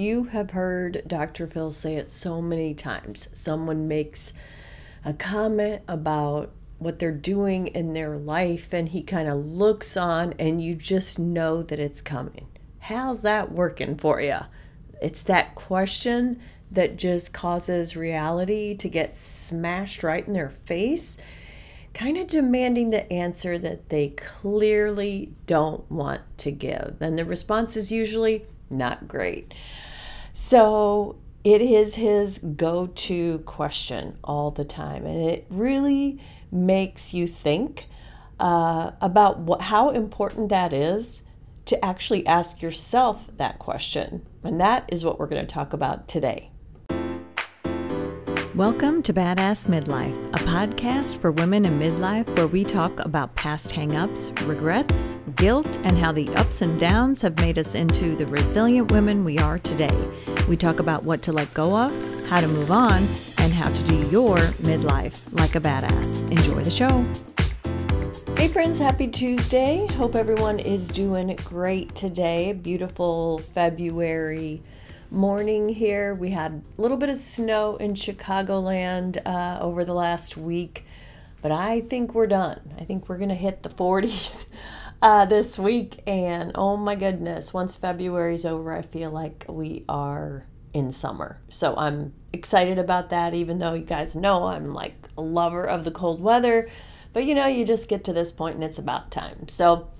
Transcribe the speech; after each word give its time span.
You 0.00 0.24
have 0.24 0.52
heard 0.52 1.02
Dr. 1.06 1.46
Phil 1.46 1.70
say 1.70 1.96
it 1.96 2.10
so 2.10 2.40
many 2.40 2.72
times. 2.72 3.28
Someone 3.34 3.86
makes 3.86 4.32
a 5.04 5.12
comment 5.12 5.82
about 5.86 6.52
what 6.78 6.98
they're 6.98 7.12
doing 7.12 7.66
in 7.66 7.92
their 7.92 8.16
life, 8.16 8.72
and 8.72 8.88
he 8.88 9.02
kind 9.02 9.28
of 9.28 9.44
looks 9.44 9.98
on, 9.98 10.32
and 10.38 10.64
you 10.64 10.74
just 10.74 11.18
know 11.18 11.62
that 11.62 11.78
it's 11.78 12.00
coming. 12.00 12.46
How's 12.78 13.20
that 13.20 13.52
working 13.52 13.98
for 13.98 14.22
you? 14.22 14.38
It's 15.02 15.22
that 15.24 15.54
question 15.54 16.40
that 16.70 16.96
just 16.96 17.34
causes 17.34 17.94
reality 17.94 18.74
to 18.76 18.88
get 18.88 19.18
smashed 19.18 20.02
right 20.02 20.26
in 20.26 20.32
their 20.32 20.48
face, 20.48 21.18
kind 21.92 22.16
of 22.16 22.26
demanding 22.26 22.88
the 22.88 23.12
answer 23.12 23.58
that 23.58 23.90
they 23.90 24.08
clearly 24.08 25.34
don't 25.44 25.90
want 25.90 26.22
to 26.38 26.50
give. 26.50 26.96
And 27.02 27.18
the 27.18 27.26
response 27.26 27.76
is 27.76 27.92
usually 27.92 28.46
not 28.70 29.06
great. 29.06 29.52
So 30.32 31.16
it 31.44 31.62
is 31.62 31.94
his 31.94 32.38
go 32.38 32.86
to 32.86 33.38
question 33.40 34.18
all 34.22 34.50
the 34.50 34.64
time. 34.64 35.06
And 35.06 35.30
it 35.30 35.46
really 35.48 36.20
makes 36.50 37.14
you 37.14 37.26
think 37.26 37.86
uh, 38.38 38.92
about 39.00 39.40
what, 39.40 39.62
how 39.62 39.90
important 39.90 40.48
that 40.48 40.72
is 40.72 41.22
to 41.66 41.84
actually 41.84 42.26
ask 42.26 42.62
yourself 42.62 43.30
that 43.36 43.58
question. 43.58 44.26
And 44.42 44.60
that 44.60 44.88
is 44.88 45.04
what 45.04 45.18
we're 45.18 45.26
going 45.26 45.46
to 45.46 45.52
talk 45.52 45.72
about 45.72 46.08
today. 46.08 46.50
Welcome 48.56 49.04
to 49.04 49.12
Badass 49.12 49.68
Midlife, 49.68 50.28
a 50.30 50.38
podcast 50.38 51.20
for 51.20 51.30
women 51.30 51.64
in 51.64 51.78
midlife 51.78 52.26
where 52.36 52.48
we 52.48 52.64
talk 52.64 52.98
about 52.98 53.32
past 53.36 53.70
hangups, 53.70 54.36
regrets, 54.44 55.14
guilt, 55.36 55.78
and 55.84 55.96
how 55.96 56.10
the 56.10 56.28
ups 56.30 56.60
and 56.60 56.78
downs 56.80 57.22
have 57.22 57.38
made 57.38 57.60
us 57.60 57.76
into 57.76 58.16
the 58.16 58.26
resilient 58.26 58.90
women 58.90 59.24
we 59.24 59.38
are 59.38 59.60
today. 59.60 59.96
We 60.48 60.56
talk 60.56 60.80
about 60.80 61.04
what 61.04 61.22
to 61.22 61.32
let 61.32 61.54
go 61.54 61.76
of, 61.76 61.92
how 62.28 62.40
to 62.40 62.48
move 62.48 62.72
on, 62.72 63.04
and 63.38 63.52
how 63.52 63.72
to 63.72 63.82
do 63.84 64.08
your 64.08 64.36
midlife 64.36 65.22
like 65.38 65.54
a 65.54 65.60
badass. 65.60 66.28
Enjoy 66.32 66.64
the 66.64 66.70
show. 66.72 67.06
Hey, 68.36 68.48
friends, 68.48 68.80
happy 68.80 69.06
Tuesday. 69.06 69.86
Hope 69.92 70.16
everyone 70.16 70.58
is 70.58 70.88
doing 70.88 71.38
great 71.44 71.94
today. 71.94 72.52
Beautiful 72.52 73.38
February 73.38 74.60
morning 75.10 75.68
here. 75.68 76.14
We 76.14 76.30
had 76.30 76.62
a 76.78 76.80
little 76.80 76.96
bit 76.96 77.08
of 77.08 77.16
snow 77.16 77.76
in 77.76 77.94
Chicagoland 77.94 79.20
uh, 79.26 79.58
over 79.60 79.84
the 79.84 79.94
last 79.94 80.36
week, 80.36 80.84
but 81.42 81.50
I 81.50 81.80
think 81.80 82.14
we're 82.14 82.28
done. 82.28 82.74
I 82.78 82.84
think 82.84 83.08
we're 83.08 83.16
going 83.16 83.30
to 83.30 83.34
hit 83.34 83.62
the 83.62 83.68
40s 83.68 84.46
uh, 85.02 85.24
this 85.24 85.58
week. 85.58 86.00
And 86.06 86.52
oh 86.54 86.76
my 86.76 86.94
goodness, 86.94 87.52
once 87.52 87.74
February's 87.74 88.44
over, 88.44 88.72
I 88.72 88.82
feel 88.82 89.10
like 89.10 89.44
we 89.48 89.84
are 89.88 90.46
in 90.72 90.92
summer. 90.92 91.40
So 91.48 91.74
I'm 91.76 92.12
excited 92.32 92.78
about 92.78 93.10
that, 93.10 93.34
even 93.34 93.58
though 93.58 93.74
you 93.74 93.84
guys 93.84 94.14
know 94.14 94.46
I'm 94.46 94.72
like 94.72 95.08
a 95.18 95.22
lover 95.22 95.64
of 95.64 95.84
the 95.84 95.90
cold 95.90 96.20
weather. 96.20 96.68
But 97.12 97.24
you 97.24 97.34
know, 97.34 97.48
you 97.48 97.64
just 97.64 97.88
get 97.88 98.04
to 98.04 98.12
this 98.12 98.30
point 98.30 98.54
and 98.54 98.62
it's 98.62 98.78
about 98.78 99.10
time. 99.10 99.48
So, 99.48 99.90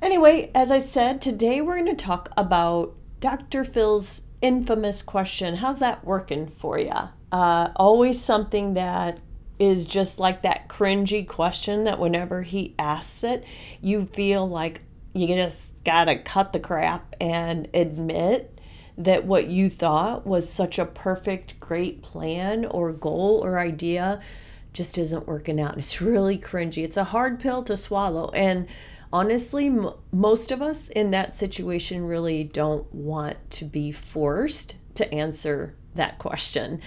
anyway, 0.00 0.50
as 0.54 0.70
I 0.70 0.78
said, 0.78 1.20
today 1.20 1.60
we're 1.60 1.74
going 1.74 1.94
to 1.94 2.04
talk 2.04 2.30
about 2.38 2.95
Dr. 3.20 3.64
Phil's 3.64 4.22
infamous 4.42 5.02
question 5.02 5.56
how's 5.56 5.78
that 5.78 6.04
working 6.04 6.46
for 6.46 6.78
you 6.78 6.92
uh, 7.32 7.68
always 7.76 8.22
something 8.22 8.74
that 8.74 9.18
is 9.58 9.86
just 9.86 10.20
like 10.20 10.42
that 10.42 10.68
cringy 10.68 11.26
question 11.26 11.84
that 11.84 11.98
whenever 11.98 12.42
he 12.42 12.74
asks 12.78 13.24
it 13.24 13.44
you 13.80 14.04
feel 14.04 14.46
like 14.46 14.82
you 15.14 15.26
just 15.28 15.72
gotta 15.84 16.18
cut 16.18 16.52
the 16.52 16.60
crap 16.60 17.16
and 17.18 17.68
admit 17.72 18.56
that 18.98 19.24
what 19.24 19.48
you 19.48 19.68
thought 19.68 20.26
was 20.26 20.48
such 20.48 20.78
a 20.78 20.84
perfect 20.84 21.58
great 21.60 22.02
plan 22.02 22.64
or 22.66 22.92
goal 22.92 23.40
or 23.42 23.58
idea 23.58 24.20
just 24.72 24.98
isn't 24.98 25.26
working 25.26 25.60
out. 25.60 25.72
And 25.72 25.78
it's 25.78 26.00
really 26.00 26.38
cringy. 26.38 26.84
It's 26.84 26.96
a 26.96 27.04
hard 27.04 27.40
pill 27.40 27.62
to 27.64 27.76
swallow. 27.76 28.30
And 28.30 28.66
honestly, 29.16 29.68
m- 29.68 29.92
most 30.12 30.50
of 30.50 30.60
us 30.60 30.88
in 30.88 31.10
that 31.10 31.34
situation 31.34 32.04
really 32.04 32.44
don't 32.44 32.94
want 32.94 33.50
to 33.50 33.64
be 33.64 33.90
forced 33.90 34.76
to 34.94 35.10
answer 35.10 35.74
that 35.94 36.18
question. 36.18 36.82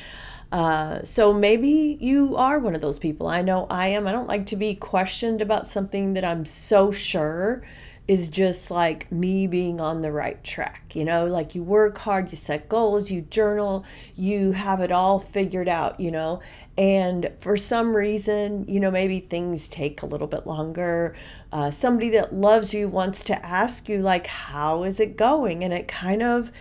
Uh, 0.51 1.01
so 1.03 1.33
maybe 1.33 1.97
you 1.99 2.35
are 2.35 2.59
one 2.59 2.75
of 2.75 2.81
those 2.81 2.99
people. 2.99 3.27
I 3.27 3.41
know 3.41 3.65
I 3.67 3.87
am. 3.87 4.05
I 4.05 4.11
don't 4.11 4.27
like 4.27 4.45
to 4.47 4.55
be 4.55 4.75
questioned 4.75 5.41
about 5.41 5.65
something 5.65 6.13
that 6.13 6.23
I'm 6.23 6.45
so 6.45 6.91
sure 6.91 7.63
is 8.09 8.27
just 8.27 8.71
like 8.71 9.11
me 9.11 9.45
being 9.45 9.79
on 9.79 10.01
the 10.01 10.11
right 10.11 10.43
track. 10.43 10.95
You 10.95 11.05
know, 11.05 11.27
like 11.27 11.53
you 11.53 11.61
work 11.61 11.99
hard, 11.99 12.31
you 12.31 12.37
set 12.37 12.67
goals, 12.67 13.11
you 13.11 13.21
journal, 13.21 13.85
you 14.15 14.53
have 14.53 14.79
it 14.79 14.91
all 14.91 15.19
figured 15.19 15.69
out, 15.69 15.99
you 15.99 16.09
know. 16.09 16.41
And 16.75 17.29
for 17.37 17.55
some 17.55 17.95
reason, 17.95 18.65
you 18.67 18.79
know, 18.79 18.89
maybe 18.89 19.19
things 19.19 19.67
take 19.67 20.01
a 20.01 20.07
little 20.07 20.25
bit 20.25 20.47
longer. 20.47 21.15
Uh, 21.53 21.69
somebody 21.69 22.09
that 22.09 22.33
loves 22.33 22.73
you 22.73 22.87
wants 22.87 23.23
to 23.25 23.45
ask 23.45 23.87
you, 23.87 24.01
like, 24.01 24.25
how 24.25 24.85
is 24.85 24.99
it 24.99 25.15
going? 25.15 25.63
And 25.63 25.71
it 25.71 25.87
kind 25.87 26.23
of 26.23 26.51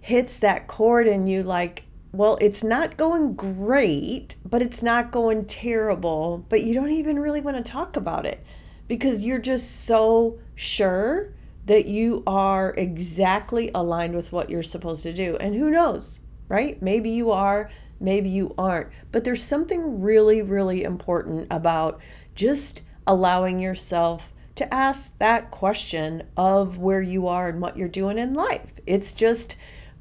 hits 0.00 0.38
that 0.38 0.68
chord, 0.68 1.08
and 1.08 1.28
you 1.28 1.42
like, 1.42 1.82
well, 2.12 2.38
it's 2.40 2.62
not 2.62 2.96
going 2.96 3.34
great, 3.34 4.36
but 4.44 4.62
it's 4.62 4.84
not 4.84 5.10
going 5.10 5.46
terrible, 5.46 6.46
but 6.48 6.62
you 6.62 6.74
don't 6.74 6.90
even 6.90 7.18
really 7.18 7.40
want 7.40 7.56
to 7.56 7.62
talk 7.64 7.96
about 7.96 8.24
it 8.24 8.46
because 8.88 9.24
you're 9.24 9.38
just 9.38 9.84
so 9.84 10.38
sure 10.54 11.32
that 11.66 11.86
you 11.86 12.22
are 12.26 12.74
exactly 12.76 13.70
aligned 13.74 14.14
with 14.14 14.32
what 14.32 14.50
you're 14.50 14.62
supposed 14.62 15.02
to 15.04 15.12
do. 15.12 15.36
And 15.36 15.54
who 15.54 15.70
knows, 15.70 16.20
right? 16.48 16.80
Maybe 16.82 17.10
you 17.10 17.30
are, 17.30 17.70
maybe 18.00 18.28
you 18.28 18.54
aren't. 18.58 18.88
But 19.12 19.24
there's 19.24 19.42
something 19.42 20.00
really, 20.00 20.42
really 20.42 20.82
important 20.82 21.46
about 21.50 22.00
just 22.34 22.82
allowing 23.06 23.60
yourself 23.60 24.32
to 24.54 24.72
ask 24.72 25.16
that 25.18 25.50
question 25.50 26.24
of 26.36 26.78
where 26.78 27.00
you 27.00 27.26
are 27.26 27.48
and 27.48 27.60
what 27.60 27.76
you're 27.76 27.88
doing 27.88 28.18
in 28.18 28.34
life. 28.34 28.74
It's 28.86 29.12
just 29.12 29.56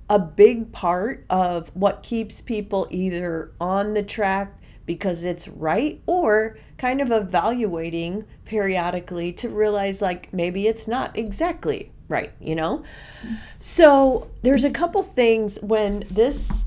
a 0.09 0.19
big 0.19 0.73
part 0.73 1.25
of 1.29 1.69
what 1.73 2.03
keeps 2.03 2.41
people 2.41 2.87
either 2.89 3.53
on 3.61 3.93
the 3.93 4.03
track 4.03 4.60
because 4.91 5.23
it's 5.23 5.47
right 5.47 6.01
or 6.05 6.57
kind 6.77 6.99
of 6.99 7.13
evaluating 7.13 8.25
periodically 8.43 9.31
to 9.31 9.47
realize 9.47 10.01
like 10.01 10.33
maybe 10.33 10.67
it's 10.67 10.85
not 10.85 11.17
exactly 11.17 11.93
right, 12.09 12.33
you 12.41 12.53
know? 12.53 12.83
So 13.57 14.29
there's 14.41 14.65
a 14.65 14.69
couple 14.69 15.01
things 15.01 15.57
when 15.61 16.03
this 16.11 16.65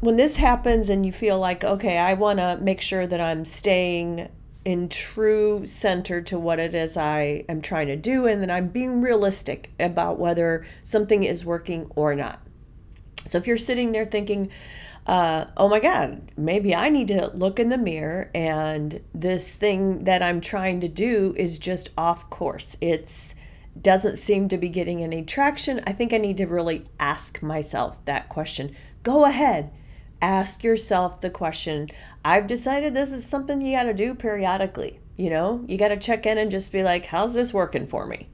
when 0.00 0.18
this 0.18 0.36
happens 0.36 0.90
and 0.90 1.06
you 1.06 1.12
feel 1.12 1.38
like 1.38 1.64
okay, 1.64 1.96
I 1.96 2.12
want 2.12 2.38
to 2.38 2.58
make 2.60 2.82
sure 2.82 3.06
that 3.06 3.18
I'm 3.18 3.46
staying 3.46 4.28
in 4.66 4.90
true 4.90 5.64
center 5.64 6.20
to 6.20 6.38
what 6.38 6.58
it 6.58 6.74
is 6.74 6.98
I 6.98 7.46
am 7.48 7.62
trying 7.62 7.86
to 7.86 7.96
do 7.96 8.26
and 8.26 8.42
that 8.42 8.50
I'm 8.50 8.68
being 8.68 9.00
realistic 9.00 9.70
about 9.80 10.18
whether 10.18 10.66
something 10.82 11.24
is 11.24 11.46
working 11.46 11.90
or 11.96 12.14
not. 12.14 12.42
So 13.24 13.38
if 13.38 13.46
you're 13.46 13.56
sitting 13.56 13.92
there 13.92 14.04
thinking, 14.04 14.50
uh, 15.06 15.46
oh 15.56 15.68
my 15.68 15.80
God, 15.80 16.30
maybe 16.36 16.74
I 16.74 16.88
need 16.88 17.08
to 17.08 17.30
look 17.34 17.58
in 17.58 17.68
the 17.68 17.76
mirror 17.76 18.30
and 18.34 19.02
this 19.12 19.54
thing 19.54 20.04
that 20.04 20.22
I'm 20.22 20.40
trying 20.40 20.80
to 20.80 20.88
do 20.88 21.34
is 21.36 21.58
just 21.58 21.90
off 21.96 22.30
course. 22.30 22.76
It's 22.80 23.34
doesn't 23.80 24.16
seem 24.16 24.48
to 24.48 24.56
be 24.56 24.68
getting 24.68 25.02
any 25.02 25.24
traction. 25.24 25.82
I 25.86 25.92
think 25.92 26.12
I 26.12 26.18
need 26.18 26.36
to 26.38 26.46
really 26.46 26.86
ask 26.98 27.42
myself 27.42 28.02
that 28.04 28.28
question. 28.28 28.74
Go 29.02 29.24
ahead, 29.24 29.72
ask 30.22 30.62
yourself 30.62 31.20
the 31.20 31.30
question. 31.30 31.90
I've 32.24 32.46
decided 32.46 32.94
this 32.94 33.12
is 33.12 33.26
something 33.26 33.60
you 33.60 33.76
got 33.76 33.82
to 33.84 33.94
do 33.94 34.14
periodically. 34.14 35.00
You 35.16 35.30
know, 35.30 35.64
you 35.68 35.76
got 35.76 35.88
to 35.88 35.96
check 35.96 36.24
in 36.24 36.38
and 36.38 36.50
just 36.50 36.72
be 36.72 36.82
like, 36.82 37.06
how's 37.06 37.34
this 37.34 37.52
working 37.52 37.86
for 37.86 38.06
me? 38.06 38.28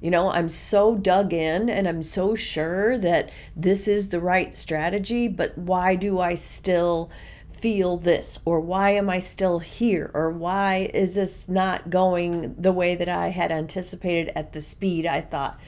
You 0.00 0.10
know, 0.10 0.30
I'm 0.30 0.48
so 0.48 0.96
dug 0.96 1.32
in 1.32 1.68
and 1.68 1.88
I'm 1.88 2.02
so 2.02 2.34
sure 2.34 2.96
that 2.98 3.30
this 3.56 3.88
is 3.88 4.08
the 4.08 4.20
right 4.20 4.54
strategy, 4.54 5.26
but 5.26 5.58
why 5.58 5.96
do 5.96 6.20
I 6.20 6.34
still 6.36 7.10
feel 7.50 7.96
this? 7.96 8.38
Or 8.44 8.60
why 8.60 8.90
am 8.90 9.10
I 9.10 9.18
still 9.18 9.58
here? 9.58 10.10
Or 10.14 10.30
why 10.30 10.90
is 10.94 11.16
this 11.16 11.48
not 11.48 11.90
going 11.90 12.54
the 12.54 12.72
way 12.72 12.94
that 12.94 13.08
I 13.08 13.28
had 13.30 13.50
anticipated 13.50 14.32
at 14.36 14.52
the 14.52 14.60
speed 14.60 15.04
I 15.04 15.20
thought? 15.20 15.58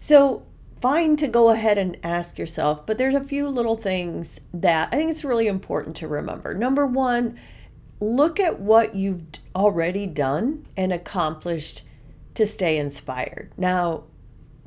So, 0.00 0.44
fine 0.80 1.14
to 1.16 1.28
go 1.28 1.50
ahead 1.50 1.78
and 1.78 1.96
ask 2.02 2.38
yourself, 2.38 2.86
but 2.86 2.96
there's 2.98 3.14
a 3.14 3.22
few 3.22 3.48
little 3.48 3.76
things 3.76 4.40
that 4.54 4.88
I 4.90 4.96
think 4.96 5.10
it's 5.10 5.24
really 5.24 5.46
important 5.46 5.94
to 5.96 6.08
remember. 6.08 6.54
Number 6.54 6.86
one, 6.86 7.38
look 8.00 8.40
at 8.40 8.58
what 8.58 8.94
you've 8.94 9.26
already 9.54 10.06
done 10.06 10.66
and 10.76 10.92
accomplished 10.92 11.82
to 12.40 12.46
stay 12.46 12.78
inspired. 12.78 13.52
Now, 13.58 14.04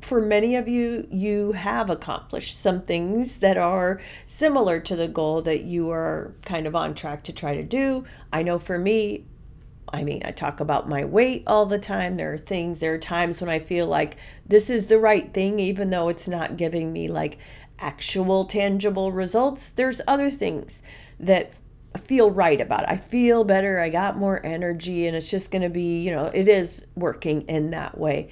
for 0.00 0.20
many 0.20 0.54
of 0.54 0.68
you, 0.68 1.08
you 1.10 1.52
have 1.52 1.90
accomplished 1.90 2.56
some 2.56 2.80
things 2.80 3.38
that 3.38 3.58
are 3.58 4.00
similar 4.26 4.78
to 4.78 4.94
the 4.94 5.08
goal 5.08 5.42
that 5.42 5.64
you 5.64 5.90
are 5.90 6.36
kind 6.44 6.68
of 6.68 6.76
on 6.76 6.94
track 6.94 7.24
to 7.24 7.32
try 7.32 7.56
to 7.56 7.64
do. 7.64 8.04
I 8.32 8.44
know 8.44 8.60
for 8.60 8.78
me, 8.78 9.24
I 9.92 10.04
mean, 10.04 10.22
I 10.24 10.30
talk 10.30 10.60
about 10.60 10.88
my 10.88 11.04
weight 11.04 11.42
all 11.48 11.66
the 11.66 11.80
time. 11.80 12.16
There 12.16 12.34
are 12.34 12.38
things, 12.38 12.78
there 12.78 12.94
are 12.94 12.98
times 12.98 13.40
when 13.40 13.50
I 13.50 13.58
feel 13.58 13.88
like 13.88 14.18
this 14.46 14.70
is 14.70 14.86
the 14.86 14.98
right 14.98 15.34
thing, 15.34 15.58
even 15.58 15.90
though 15.90 16.08
it's 16.08 16.28
not 16.28 16.56
giving 16.56 16.92
me 16.92 17.08
like 17.08 17.38
actual 17.80 18.44
tangible 18.44 19.10
results, 19.10 19.68
there's 19.70 20.00
other 20.06 20.30
things 20.30 20.80
that 21.18 21.56
feel 21.98 22.30
right 22.30 22.60
about 22.60 22.82
it. 22.82 22.88
I 22.88 22.96
feel 22.96 23.44
better, 23.44 23.80
I 23.80 23.88
got 23.88 24.16
more 24.16 24.44
energy, 24.44 25.06
and 25.06 25.16
it's 25.16 25.30
just 25.30 25.50
going 25.50 25.62
to 25.62 25.68
be, 25.68 26.00
you 26.00 26.10
know, 26.10 26.26
it 26.26 26.48
is 26.48 26.86
working 26.96 27.42
in 27.42 27.70
that 27.70 27.96
way. 27.98 28.30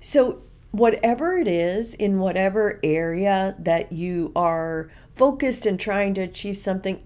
So, 0.00 0.42
whatever 0.70 1.38
it 1.38 1.48
is 1.48 1.94
in 1.94 2.18
whatever 2.18 2.78
area 2.82 3.56
that 3.58 3.90
you 3.90 4.30
are 4.36 4.90
focused 5.14 5.64
and 5.64 5.80
trying 5.80 6.14
to 6.14 6.20
achieve 6.20 6.58
something, 6.58 7.02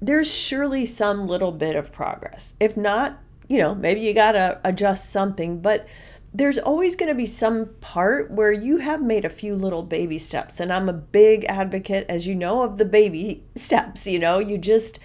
there's 0.00 0.32
surely 0.32 0.84
some 0.84 1.26
little 1.26 1.52
bit 1.52 1.76
of 1.76 1.92
progress. 1.92 2.54
If 2.60 2.76
not, 2.76 3.18
you 3.48 3.58
know, 3.58 3.74
maybe 3.74 4.00
you 4.00 4.12
got 4.12 4.32
to 4.32 4.60
adjust 4.64 5.10
something, 5.10 5.60
but 5.60 5.86
there's 6.34 6.58
always 6.58 6.96
going 6.96 7.08
to 7.08 7.14
be 7.14 7.26
some 7.26 7.70
part 7.80 8.30
where 8.30 8.52
you 8.52 8.78
have 8.78 9.00
made 9.00 9.24
a 9.24 9.30
few 9.30 9.54
little 9.54 9.82
baby 9.82 10.18
steps. 10.18 10.60
And 10.60 10.70
I'm 10.72 10.88
a 10.88 10.92
big 10.92 11.44
advocate, 11.46 12.04
as 12.08 12.26
you 12.26 12.34
know, 12.34 12.62
of 12.62 12.76
the 12.76 12.84
baby 12.84 13.44
steps. 13.54 14.06
You 14.06 14.18
know, 14.18 14.38
you 14.38 14.58
just 14.58 14.98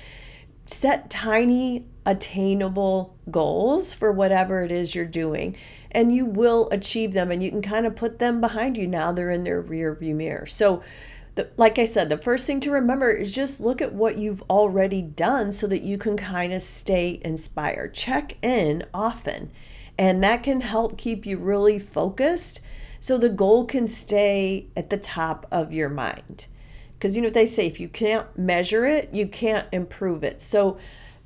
set 0.72 1.10
tiny, 1.10 1.86
attainable 2.06 3.18
goals 3.30 3.94
for 3.94 4.12
whatever 4.12 4.64
it 4.64 4.72
is 4.72 4.96
you're 4.96 5.06
doing, 5.06 5.56
and 5.92 6.14
you 6.14 6.26
will 6.26 6.70
achieve 6.72 7.14
them. 7.14 7.32
And 7.32 7.44
you 7.44 7.50
can 7.50 7.62
kind 7.62 7.86
of 7.86 7.96
put 7.96 8.20
them 8.20 8.42
behind 8.42 8.78
you 8.78 8.88
now, 8.88 9.12
they're 9.12 9.32
in 9.32 9.44
their 9.44 9.62
rear 9.62 9.94
view 9.94 10.16
mirror. 10.16 10.46
So, 10.46 10.82
the, 11.36 11.50
like 11.56 11.80
I 11.80 11.86
said, 11.86 12.10
the 12.10 12.18
first 12.18 12.46
thing 12.46 12.60
to 12.60 12.72
remember 12.72 13.10
is 13.10 13.34
just 13.34 13.62
look 13.62 13.82
at 13.82 13.94
what 13.94 14.18
you've 14.18 14.44
already 14.50 15.02
done 15.02 15.54
so 15.54 15.66
that 15.68 15.82
you 15.82 15.98
can 15.98 16.18
kind 16.18 16.52
of 16.52 16.62
stay 16.62 17.22
inspired. 17.24 17.94
Check 17.94 18.38
in 18.42 18.84
often 18.94 19.50
and 20.02 20.24
that 20.24 20.42
can 20.42 20.62
help 20.62 20.98
keep 20.98 21.28
you 21.28 21.38
really 21.38 21.78
focused 21.78 22.60
so 23.00 23.18
the 23.18 23.30
goal 23.30 23.66
can 23.66 23.88
stay 23.88 24.66
at 24.76 24.90
the 24.90 24.98
top 24.98 25.46
of 25.52 25.72
your 25.72 25.90
mind. 25.90 26.48
Because 27.02 27.16
you 27.16 27.24
know 27.24 27.30
what 27.30 27.34
they 27.34 27.48
say 27.48 27.66
if 27.66 27.80
you 27.80 27.90
can't 27.90 28.28
measure 28.38 28.86
it, 28.86 29.10
you 29.12 29.26
can't 29.26 29.68
improve 29.72 30.24
it. 30.24 30.40
So 30.40 30.78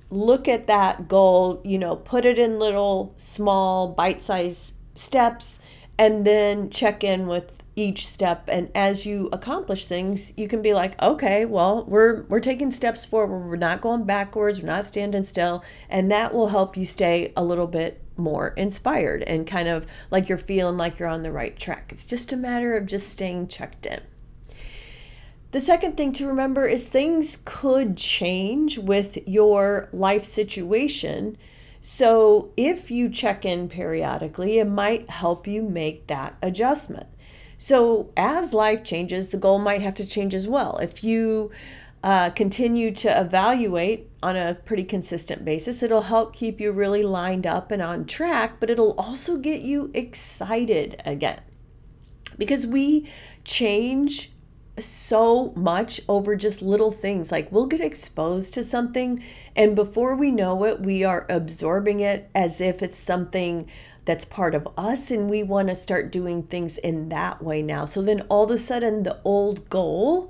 look 0.09 0.47
at 0.47 0.67
that 0.67 1.09
goal, 1.09 1.59
you 1.65 1.77
know, 1.77 1.97
put 1.97 2.25
it 2.25 2.39
in 2.39 2.59
little 2.59 3.13
small 3.17 3.89
bite 3.89 4.21
sized 4.21 4.73
steps 4.95 5.59
and 5.97 6.25
then 6.25 6.69
check 6.69 7.03
in 7.03 7.27
with 7.27 7.61
each 7.75 8.07
step. 8.07 8.45
And 8.47 8.71
as 8.73 9.05
you 9.05 9.27
accomplish 9.33 9.85
things 9.85 10.31
you 10.37 10.47
can 10.47 10.61
be 10.61 10.73
like 10.73 10.97
okay 11.01 11.43
well 11.43 11.83
we're 11.83 12.21
we're 12.29 12.39
taking 12.39 12.71
steps 12.71 13.03
forward. 13.03 13.49
We're 13.49 13.57
not 13.57 13.81
going 13.81 14.05
backwards. 14.05 14.61
We're 14.61 14.67
not 14.67 14.85
standing 14.85 15.25
still. 15.25 15.61
And 15.89 16.09
that 16.09 16.33
will 16.33 16.47
help 16.47 16.77
you 16.77 16.85
stay 16.85 17.33
a 17.35 17.43
little 17.43 17.67
bit 17.67 18.01
more 18.15 18.53
inspired 18.55 19.23
and 19.23 19.45
kind 19.45 19.67
of 19.67 19.85
like 20.09 20.29
you're 20.29 20.37
feeling 20.37 20.77
like 20.77 20.99
you're 20.99 21.09
on 21.09 21.23
the 21.23 21.33
right 21.33 21.59
track. 21.59 21.91
It's 21.91 22.05
just 22.05 22.31
a 22.31 22.37
matter 22.37 22.77
of 22.77 22.85
just 22.85 23.09
staying 23.09 23.49
checked 23.49 23.85
in 23.85 23.99
the 25.55 25.61
second 25.61 25.95
thing 25.95 26.11
to 26.11 26.27
remember 26.27 26.65
is 26.65 26.87
things 26.87 27.39
could 27.45 27.95
change 27.95 28.77
with 28.77 29.17
your 29.27 29.87
life 29.93 30.25
situation 30.25 31.37
so 31.79 32.51
if 32.57 32.91
you 32.91 33.09
check 33.09 33.45
in 33.45 33.69
periodically 33.69 34.59
it 34.59 34.67
might 34.67 35.09
help 35.09 35.47
you 35.47 35.61
make 35.61 36.07
that 36.07 36.35
adjustment 36.41 37.07
so, 37.57 38.11
as 38.17 38.53
life 38.53 38.83
changes, 38.83 39.29
the 39.29 39.37
goal 39.37 39.59
might 39.59 39.81
have 39.81 39.93
to 39.95 40.05
change 40.05 40.33
as 40.33 40.47
well. 40.47 40.77
If 40.77 41.03
you 41.03 41.51
uh, 42.03 42.29
continue 42.31 42.91
to 42.91 43.19
evaluate 43.19 44.09
on 44.21 44.35
a 44.35 44.55
pretty 44.55 44.83
consistent 44.83 45.45
basis, 45.45 45.81
it'll 45.81 46.03
help 46.03 46.35
keep 46.35 46.59
you 46.59 46.71
really 46.71 47.03
lined 47.03 47.47
up 47.47 47.71
and 47.71 47.81
on 47.81 48.05
track, 48.05 48.59
but 48.59 48.69
it'll 48.69 48.93
also 48.93 49.37
get 49.37 49.61
you 49.61 49.89
excited 49.93 51.01
again. 51.05 51.41
Because 52.37 52.67
we 52.67 53.09
change 53.45 54.31
so 54.77 55.53
much 55.55 56.01
over 56.07 56.35
just 56.35 56.61
little 56.61 56.91
things. 56.91 57.31
Like 57.31 57.51
we'll 57.51 57.65
get 57.65 57.81
exposed 57.81 58.53
to 58.55 58.63
something, 58.63 59.23
and 59.55 59.75
before 59.75 60.15
we 60.15 60.31
know 60.31 60.63
it, 60.65 60.81
we 60.81 61.03
are 61.03 61.25
absorbing 61.29 61.99
it 61.99 62.29
as 62.35 62.61
if 62.61 62.81
it's 62.83 62.97
something 62.97 63.69
that's 64.05 64.23
part 64.23 64.53
of 64.55 64.67
us 64.77 65.09
and 65.09 65.29
we 65.29 65.43
want 65.43 65.67
to 65.67 65.75
start 65.75 66.11
doing 66.11 66.43
things 66.43 66.77
in 66.77 67.09
that 67.09 67.43
way 67.43 67.61
now. 67.61 67.85
So 67.85 68.01
then 68.01 68.21
all 68.29 68.43
of 68.43 68.51
a 68.51 68.57
sudden 68.57 69.03
the 69.03 69.19
old 69.23 69.67
goal 69.69 70.29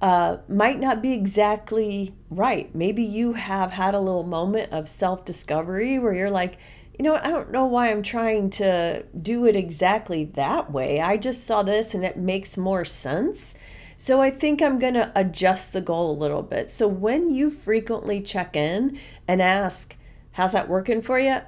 uh, 0.00 0.38
might 0.48 0.80
not 0.80 1.00
be 1.00 1.12
exactly 1.12 2.12
right. 2.28 2.74
Maybe 2.74 3.04
you 3.04 3.34
have 3.34 3.70
had 3.70 3.94
a 3.94 4.00
little 4.00 4.24
moment 4.24 4.72
of 4.72 4.88
self 4.88 5.24
discovery 5.24 5.98
where 6.00 6.12
you're 6.12 6.30
like, 6.30 6.58
you 6.98 7.04
know, 7.04 7.14
I 7.14 7.28
don't 7.30 7.52
know 7.52 7.66
why 7.66 7.90
I'm 7.90 8.02
trying 8.02 8.50
to 8.50 9.04
do 9.20 9.46
it 9.46 9.54
exactly 9.54 10.24
that 10.34 10.72
way. 10.72 11.00
I 11.00 11.16
just 11.16 11.46
saw 11.46 11.62
this 11.62 11.94
and 11.94 12.04
it 12.04 12.16
makes 12.16 12.56
more 12.56 12.84
sense. 12.84 13.54
So 13.96 14.20
I 14.20 14.30
think 14.30 14.60
I'm 14.60 14.78
going 14.78 14.94
to 14.94 15.12
adjust 15.14 15.72
the 15.72 15.80
goal 15.80 16.10
a 16.10 16.20
little 16.20 16.42
bit. 16.42 16.70
So 16.70 16.88
when 16.88 17.30
you 17.30 17.50
frequently 17.50 18.20
check 18.20 18.56
in 18.56 18.98
and 19.28 19.40
ask, 19.40 19.96
How's 20.32 20.52
that 20.52 20.68
working 20.68 21.02
for 21.02 21.18
you? 21.18 21.40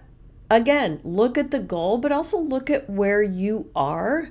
again, 0.50 1.00
look 1.04 1.38
at 1.38 1.50
the 1.50 1.58
goal, 1.58 1.98
but 1.98 2.12
also 2.12 2.38
look 2.38 2.70
at 2.70 2.88
where 2.88 3.22
you 3.22 3.70
are 3.74 4.30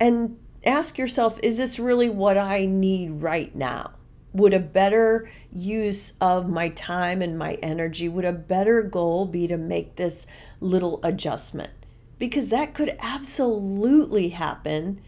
and 0.00 0.38
ask 0.64 0.98
yourself 0.98 1.38
is 1.42 1.58
this 1.58 1.78
really 1.78 2.08
what 2.08 2.38
I 2.38 2.64
need 2.64 3.22
right 3.22 3.54
now? 3.54 3.92
Would 4.32 4.54
a 4.54 4.60
better 4.60 5.30
use 5.52 6.14
of 6.20 6.48
my 6.48 6.70
time 6.70 7.22
and 7.22 7.38
my 7.38 7.54
energy, 7.54 8.08
would 8.08 8.24
a 8.24 8.32
better 8.32 8.82
goal 8.82 9.26
be 9.26 9.46
to 9.46 9.56
make 9.56 9.96
this 9.96 10.26
little 10.60 10.98
adjustment? 11.04 11.70
Because 12.18 12.48
that 12.48 12.74
could 12.74 12.96
absolutely 12.98 14.30
happen. 14.30 15.00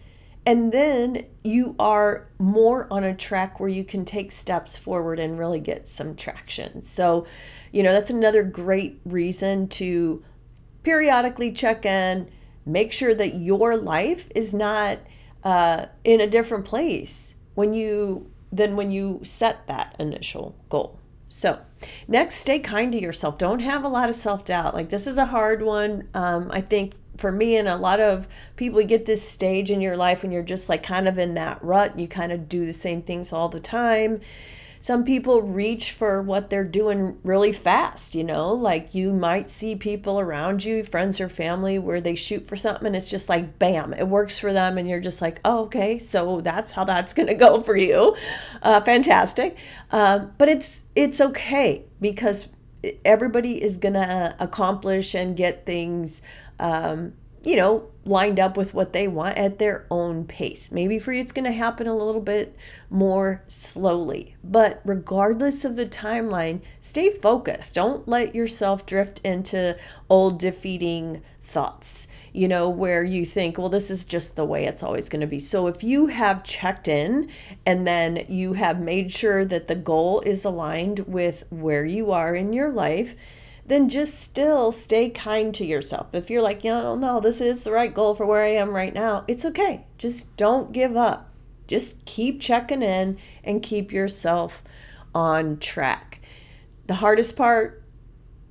And 0.47 0.71
then 0.71 1.27
you 1.43 1.75
are 1.77 2.29
more 2.39 2.87
on 2.89 3.03
a 3.03 3.15
track 3.15 3.59
where 3.59 3.69
you 3.69 3.83
can 3.83 4.05
take 4.05 4.31
steps 4.31 4.79
forward 4.79 5.19
and 5.19 5.37
really 5.37 5.59
get 5.59 5.89
some 5.89 6.15
traction. 6.15 6.85
So, 6.85 7.27
you 7.73 7.83
know, 7.83 7.93
that's 7.93 8.11
another 8.11 8.45
great 8.45 9.01
reason 9.05 9.67
to 9.71 10.23
periodically 10.85 11.51
check 11.51 11.85
in, 11.85 12.31
make 12.65 12.93
sure 12.93 13.13
that 13.13 13.35
your 13.35 13.77
life 13.77 14.29
is 14.37 14.55
not 14.55 15.01
uh, 15.43 15.87
in 16.05 16.21
a 16.21 16.29
different 16.29 16.65
place 16.65 17.35
when 17.55 17.75
you 17.75 18.31
than 18.53 18.77
when 18.77 18.93
you 18.93 19.21
set 19.25 19.67
that 19.67 19.97
initial 19.99 20.55
goal. 20.69 21.01
So, 21.29 21.59
next, 22.07 22.37
stay 22.37 22.61
kind 22.61 22.93
to 22.93 23.01
yourself. 23.01 23.37
Don't 23.37 23.59
have 23.59 23.83
a 23.83 23.89
lot 23.89 24.09
of 24.09 24.15
self 24.15 24.45
doubt. 24.45 24.75
Like, 24.75 24.91
this 24.91 25.09
is 25.09 25.19
a 25.19 25.27
hard 25.27 25.61
one. 25.61 26.09
Um, 26.15 26.51
I 26.53 26.61
think 26.61 26.95
for 27.17 27.33
me 27.33 27.57
and 27.57 27.69
a 27.69 27.77
lot 27.77 28.01
of 28.01 28.29
people, 28.57 28.81
you 28.81 28.87
get 28.87 29.07
this 29.07 29.27
stage 29.27 29.71
in 29.71 29.81
your 29.81 29.97
life 29.97 30.23
when 30.23 30.33
you're 30.33 30.43
just 30.43 30.69
like 30.69 30.83
kind 30.83 31.09
of 31.09 31.19
in 31.19 31.35
that 31.35 31.63
rut. 31.63 31.99
You 31.99 32.09
kind 32.09 32.33
of 32.33 32.49
do 32.49 32.67
the 32.67 32.73
same 32.73 33.03
things 33.03 33.33
all 33.33 33.49
the 33.49 33.61
time 33.61 34.21
some 34.87 35.03
people 35.03 35.43
reach 35.43 35.90
for 35.90 36.23
what 36.23 36.49
they're 36.49 36.62
doing 36.62 37.19
really 37.25 37.52
fast, 37.52 38.14
you 38.14 38.23
know, 38.23 38.52
like 38.52 38.95
you 38.95 39.12
might 39.12 39.50
see 39.50 39.75
people 39.75 40.21
around 40.21 40.64
you, 40.64 40.85
friends 40.85 41.21
or 41.21 41.29
family, 41.29 41.76
where 41.76 42.00
they 42.00 42.14
shoot 42.14 42.47
for 42.47 42.55
something 42.55 42.87
and 42.87 42.95
it's 42.95 43.11
just 43.11 43.29
like 43.29 43.59
bam, 43.59 43.93
it 43.93 44.07
works 44.07 44.38
for 44.38 44.52
them, 44.52 44.79
and 44.79 44.88
you're 44.88 45.00
just 45.00 45.21
like, 45.21 45.40
oh, 45.45 45.64
okay, 45.64 45.99
so 45.99 46.40
that's 46.40 46.71
how 46.71 46.85
that's 46.85 47.12
gonna 47.14 47.35
go 47.35 47.61
for 47.61 47.76
you. 47.76 48.14
Uh, 48.62 48.81
fantastic. 48.81 49.59
Uh, 49.90 50.21
but 50.38 50.49
it's 50.49 50.85
it's 50.95 51.21
okay 51.21 51.85
because 52.00 52.49
everybody 53.05 53.61
is 53.61 53.79
gonna 53.79 54.37
accomplish 54.38 55.17
and 55.17 55.37
get 55.37 55.67
things 55.67 56.23
um, 56.59 57.13
you 57.47 57.55
know, 57.55 57.89
lined 58.05 58.41
up 58.41 58.57
with 58.57 58.75
what 58.75 58.93
they 58.93 59.07
want 59.07 59.39
at 59.39 59.61
their 59.61 59.87
own 59.89 60.25
pace. 60.25 60.73
Maybe 60.73 60.99
for 60.99 61.13
you, 61.13 61.21
it's 61.21 61.31
going 61.31 61.45
to 61.45 61.53
happen 61.53 61.87
a 61.87 61.97
little 61.97 62.21
bit 62.21 62.57
more 62.91 63.43
slowly. 63.47 64.35
But 64.43 64.81
regardless 64.85 65.65
of 65.65 65.77
the 65.77 65.87
timeline, 65.87 66.61
stay 66.81 67.11
focused. 67.11 67.75
Don't 67.75 68.09
let 68.09 68.35
yourself 68.35 68.85
drift 68.85 69.21
into 69.25 69.77
old 70.11 70.41
defeating 70.41 71.23
thoughts, 71.41 72.09
you 72.33 72.49
know, 72.49 72.69
where 72.69 73.05
you 73.05 73.25
think, 73.25 73.59
well, 73.59 73.69
this 73.69 73.93
is 73.93 74.05
just 74.05 74.35
the 74.35 74.45
way 74.45 74.65
it's 74.65 74.83
always 74.83 75.09
going 75.09 75.21
to 75.21 75.27
be. 75.29 75.39
So 75.39 75.69
if 75.69 75.85
you 75.85 76.07
have 76.07 76.43
checked 76.43 76.89
in 76.89 77.31
and 77.65 77.87
then 77.87 78.25
you 78.29 78.55
have 78.55 78.81
made 78.81 79.13
sure 79.13 79.45
that 79.45 79.69
the 79.69 79.77
goal 79.77 80.21
is 80.23 80.45
aligned 80.45 81.01
with 81.07 81.45
where 81.51 81.85
you 81.85 82.11
are 82.11 82.35
in 82.35 82.53
your 82.53 82.73
life, 82.73 83.15
then 83.66 83.88
just 83.88 84.20
still 84.20 84.70
stay 84.70 85.11
kind 85.11 85.52
to 85.54 85.64
yourself. 85.64 86.14
If 86.14 86.30
you're 86.30 86.42
like, 86.42 86.62
you 86.62 86.70
know, 86.70 86.94
no, 86.94 87.20
this 87.20 87.40
is 87.40 87.64
the 87.64 87.73
right 87.73 87.92
goal 87.92 88.14
for 88.14 88.25
where 88.25 88.44
I 88.44 88.54
am 88.54 88.70
right 88.70 88.94
now, 88.94 89.25
it's 89.26 89.44
okay. 89.44 89.85
Just 89.99 90.37
don't 90.37 90.73
give 90.73 90.96
up. 90.96 91.32
Just 91.66 92.04
keep 92.04 92.40
checking 92.40 92.82
in 92.82 93.18
and 93.42 93.62
keep 93.62 93.92
yourself 93.92 94.62
on 95.14 95.58
track. 95.58 96.20
The 96.87 96.94
hardest 96.94 97.37
part 97.37 97.82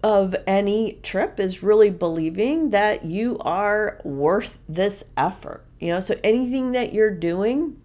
of 0.04 0.36
any 0.46 1.00
trip 1.02 1.40
is 1.40 1.64
really 1.64 1.90
believing 1.90 2.72
that 2.72 3.06
you 3.06 3.40
are 3.40 4.02
worth 4.04 4.60
this 4.68 5.06
effort. 5.16 5.66
You 5.80 5.94
know, 5.94 6.00
so 6.02 6.20
anything 6.24 6.74
that 6.74 6.94
you're 6.94 7.16
doing, 7.16 7.82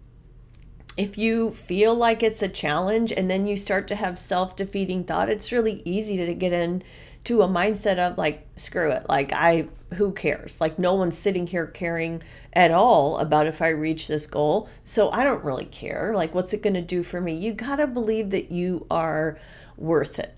if 0.97 1.17
you 1.17 1.51
feel 1.51 1.95
like 1.95 2.21
it's 2.21 2.43
a 2.43 2.49
challenge 2.49 3.13
and 3.13 3.29
then 3.29 3.47
you 3.47 3.55
start 3.55 3.87
to 3.87 3.95
have 3.95 4.19
self 4.19 4.57
defeating 4.57 5.05
thought, 5.05 5.29
it's 5.29 5.53
really 5.53 5.81
easy 5.85 6.17
to 6.17 6.33
get 6.33 6.51
in 6.51 6.83
to 7.23 7.41
a 7.41 7.47
mindset 7.47 7.99
of 7.99 8.17
like 8.17 8.47
screw 8.55 8.91
it 8.91 9.07
like 9.07 9.31
i 9.33 9.67
who 9.95 10.11
cares? 10.13 10.61
Like 10.61 10.79
no 10.79 10.95
one's 10.95 11.17
sitting 11.17 11.47
here 11.47 11.67
caring 11.67 12.23
at 12.53 12.71
all 12.71 13.17
about 13.17 13.47
if 13.47 13.61
i 13.61 13.67
reach 13.69 14.07
this 14.07 14.25
goal 14.27 14.69
so 14.83 15.11
i 15.11 15.23
don't 15.23 15.43
really 15.43 15.65
care. 15.65 16.13
Like 16.15 16.33
what's 16.33 16.53
it 16.53 16.61
going 16.61 16.75
to 16.75 16.81
do 16.81 17.03
for 17.03 17.19
me? 17.19 17.35
You 17.35 17.53
got 17.53 17.77
to 17.77 17.87
believe 17.87 18.29
that 18.31 18.51
you 18.51 18.85
are 18.89 19.37
worth 19.77 20.19
it. 20.19 20.35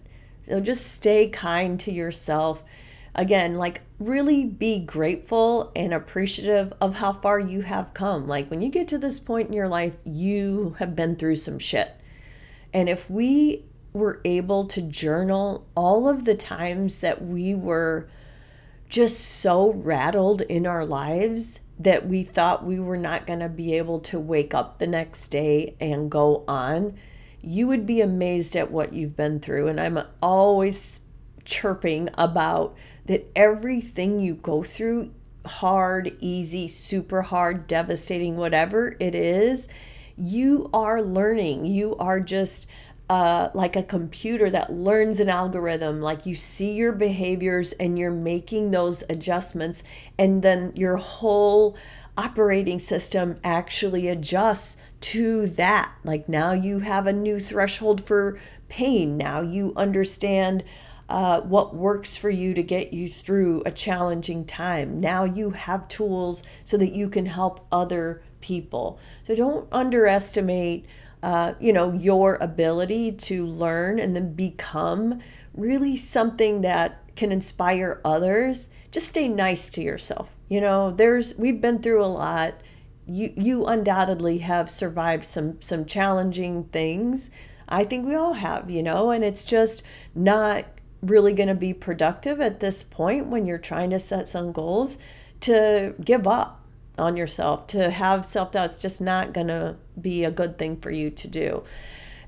So 0.48 0.60
just 0.60 0.92
stay 0.92 1.28
kind 1.28 1.80
to 1.82 1.92
yourself. 1.92 2.63
Again 3.16 3.56
like 3.56 3.82
really 4.00 4.44
be 4.44 4.80
grateful 4.80 5.72
and 5.75 5.94
appreciative 5.94 6.74
of 6.82 6.96
how 6.96 7.13
far 7.13 7.40
you 7.40 7.62
have 7.62 7.94
come. 7.94 8.28
Like 8.28 8.50
when 8.50 8.62
you 8.62 8.70
get 8.70 8.88
to 8.90 8.98
this 8.98 9.20
point 9.20 9.50
in 9.50 9.54
your 9.54 9.70
life 9.70 9.96
you 10.04 10.75
have 10.80 10.96
been 10.96 11.16
through 11.16 11.36
some 11.36 11.60
shit. 11.60 11.92
And 12.74 12.90
if 12.90 13.08
we 13.08 13.66
were 13.93 14.19
able 14.25 14.65
to 14.65 14.81
journal 14.81 15.67
all 15.75 16.09
of 16.09 16.25
the 16.25 16.35
times 16.35 17.01
that 17.01 17.23
we 17.23 17.53
were 17.53 18.09
just 18.89 19.19
so 19.19 19.71
rattled 19.71 20.41
in 20.41 20.67
our 20.67 20.85
lives 20.85 21.59
that 21.79 22.07
we 22.07 22.23
thought 22.23 22.65
we 22.65 22.79
were 22.79 22.97
not 22.97 23.25
going 23.25 23.39
to 23.39 23.50
be 23.50 23.75
able 23.75 24.00
to 24.00 24.19
wake 24.19 24.53
up 24.53 24.79
the 24.79 24.88
next 24.88 25.29
day 25.29 25.75
and 25.79 26.12
go 26.12 26.43
on, 26.47 26.97
you 27.41 27.67
would 27.67 27.85
be 27.85 28.01
amazed 28.01 28.55
at 28.55 28.71
what 28.71 28.93
you've 28.93 29.17
been 29.17 29.39
through. 29.39 29.67
And 29.67 29.79
I'm 29.79 30.00
always 30.21 31.01
chirping 31.43 32.09
about 32.17 32.75
that 33.05 33.29
everything 33.35 34.19
you 34.19 34.35
go 34.35 34.63
through, 34.63 35.12
hard, 35.45 36.15
easy, 36.19 36.67
super 36.67 37.23
hard, 37.23 37.67
devastating, 37.67 38.38
whatever 38.38 38.95
it 39.00 39.15
is, 39.15 39.67
you 40.15 40.69
are 40.73 41.01
learning. 41.01 41.65
You 41.65 41.95
are 41.95 42.19
just 42.19 42.67
uh, 43.10 43.50
like 43.53 43.75
a 43.75 43.83
computer 43.83 44.50
that 44.50 44.74
learns 44.74 45.19
an 45.19 45.29
algorithm. 45.29 46.01
Like 46.01 46.25
you 46.25 46.36
see 46.36 46.74
your 46.74 46.91
behaviors 46.91 47.74
and 47.74 48.00
you're 48.00 48.12
making 48.12 48.72
those 48.72 49.03
adjustments, 49.10 49.83
and 50.17 50.41
then 50.41 50.72
your 50.75 50.98
whole 50.98 51.75
operating 52.17 52.79
system 52.79 53.39
actually 53.43 54.07
adjusts 54.07 54.77
to 55.01 55.48
that. 55.48 55.91
Like 56.03 56.29
now 56.29 56.53
you 56.53 56.79
have 56.79 57.07
a 57.07 57.13
new 57.13 57.39
threshold 57.39 58.03
for 58.03 58.39
pain. 58.69 59.17
Now 59.17 59.41
you 59.41 59.74
understand 59.75 60.63
uh, 61.10 61.41
what 61.41 61.75
works 61.75 62.15
for 62.15 62.29
you 62.29 62.53
to 62.53 62.63
get 62.63 62.93
you 62.93 63.10
through 63.10 63.62
a 63.65 63.72
challenging 63.72 64.45
time. 64.45 65.01
Now 65.01 65.25
you 65.25 65.51
have 65.51 65.88
tools 65.88 66.43
so 66.63 66.77
that 66.77 66.93
you 66.93 67.10
can 67.10 67.25
help 67.25 67.65
other 67.72 68.22
people. 68.39 69.00
So 69.24 69.36
don't 69.36 69.67
underestimate, 69.72 70.86
uh, 71.24 71.53
you 71.58 71.72
know, 71.72 71.94
your 71.94 72.36
ability 72.42 73.13
to 73.13 73.48
learn 73.48 73.98
and 73.98 74.13
then 74.13 74.34
become 74.34 75.22
really 75.53 75.96
something 75.96 76.62
that 76.63 77.00
can 77.15 77.32
inspire 77.32 78.01
others. 78.03 78.68
Just 78.92 79.08
stay 79.08 79.30
nice 79.30 79.70
to 79.70 79.82
yourself. 79.82 80.36
You 80.50 80.60
know, 80.60 80.92
there's 80.92 81.38
we've 81.38 81.62
been 81.62 81.82
through 81.82 82.03
a 82.03 82.08
lot. 82.08 82.56
You 83.08 83.34
you 83.38 83.65
undoubtedly 83.65 84.39
have 84.39 84.70
survived 84.70 85.24
some 85.24 85.62
some 85.62 85.86
challenging 85.86 86.65
things. 86.65 87.32
I 87.70 87.86
think 87.86 88.06
we 88.06 88.15
all 88.15 88.34
have, 88.34 88.70
you 88.70 88.84
know, 88.84 89.10
and 89.10 89.24
it's 89.24 89.46
just 89.46 89.82
not 90.13 90.65
really 91.01 91.32
going 91.34 91.48
to 91.48 91.56
be 91.56 91.74
productive 91.74 92.42
at 92.42 92.60
this 92.60 92.84
point 92.84 93.30
when 93.30 93.46
you're 93.46 93.58
trying 93.58 93.92
to 93.92 94.00
set 94.00 94.27
some 94.27 94.51
goals 94.51 94.98
to 95.39 95.96
give 96.03 96.27
up 96.27 96.62
on 96.97 97.17
yourself 97.17 97.67
to 97.67 97.89
have 97.89 98.25
self-doubt 98.25 98.65
is 98.69 98.77
just 98.77 99.01
not 99.01 99.33
going 99.33 99.47
to 99.47 99.75
be 100.00 100.23
a 100.23 100.31
good 100.31 100.57
thing 100.57 100.77
for 100.77 100.91
you 100.91 101.09
to 101.09 101.27
do 101.27 101.63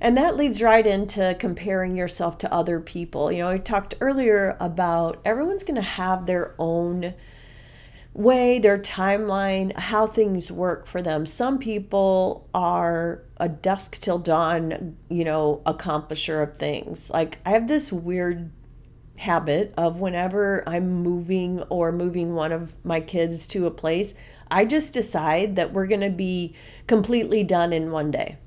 and 0.01 0.17
that 0.17 0.35
leads 0.35 0.61
right 0.61 0.85
into 0.85 1.35
comparing 1.39 1.95
yourself 1.95 2.37
to 2.37 2.51
other 2.53 2.79
people 2.79 3.31
you 3.31 3.39
know 3.39 3.49
i 3.49 3.57
talked 3.57 3.93
earlier 4.01 4.57
about 4.59 5.19
everyone's 5.23 5.63
going 5.63 5.75
to 5.75 5.81
have 5.81 6.25
their 6.25 6.55
own 6.57 7.13
way, 8.15 8.59
their 8.59 8.79
timeline, 8.79 9.77
how 9.77 10.07
things 10.07 10.49
work 10.49 10.87
for 10.87 11.01
them. 11.01 11.25
Some 11.25 11.59
people 11.59 12.47
are 12.53 13.21
a 13.37 13.49
dusk 13.49 13.99
till 13.99 14.19
dawn, 14.19 14.95
you 15.09 15.25
know, 15.25 15.61
accomplisher 15.65 16.41
of 16.41 16.55
things. 16.55 17.09
Like 17.09 17.39
I 17.45 17.51
have 17.51 17.67
this 17.67 17.91
weird 17.91 18.51
habit 19.17 19.73
of 19.77 19.99
whenever 19.99 20.67
I'm 20.67 20.89
moving 20.89 21.61
or 21.63 21.91
moving 21.91 22.35
one 22.35 22.53
of 22.53 22.73
my 22.85 23.01
kids 23.01 23.47
to 23.47 23.67
a 23.67 23.71
place, 23.71 24.13
I 24.49 24.65
just 24.65 24.93
decide 24.93 25.55
that 25.55 25.73
we're 25.73 25.87
going 25.87 26.01
to 26.01 26.09
be 26.09 26.55
completely 26.87 27.43
done 27.43 27.73
in 27.73 27.91
one 27.91 28.11
day. 28.11 28.37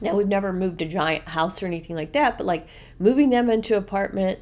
Now, 0.00 0.14
we've 0.14 0.28
never 0.28 0.52
moved 0.52 0.80
a 0.82 0.86
giant 0.86 1.28
house 1.28 1.62
or 1.62 1.66
anything 1.66 1.96
like 1.96 2.12
that, 2.12 2.38
but 2.38 2.46
like 2.46 2.68
moving 2.98 3.30
them 3.30 3.50
into 3.50 3.76
apartment, 3.76 4.38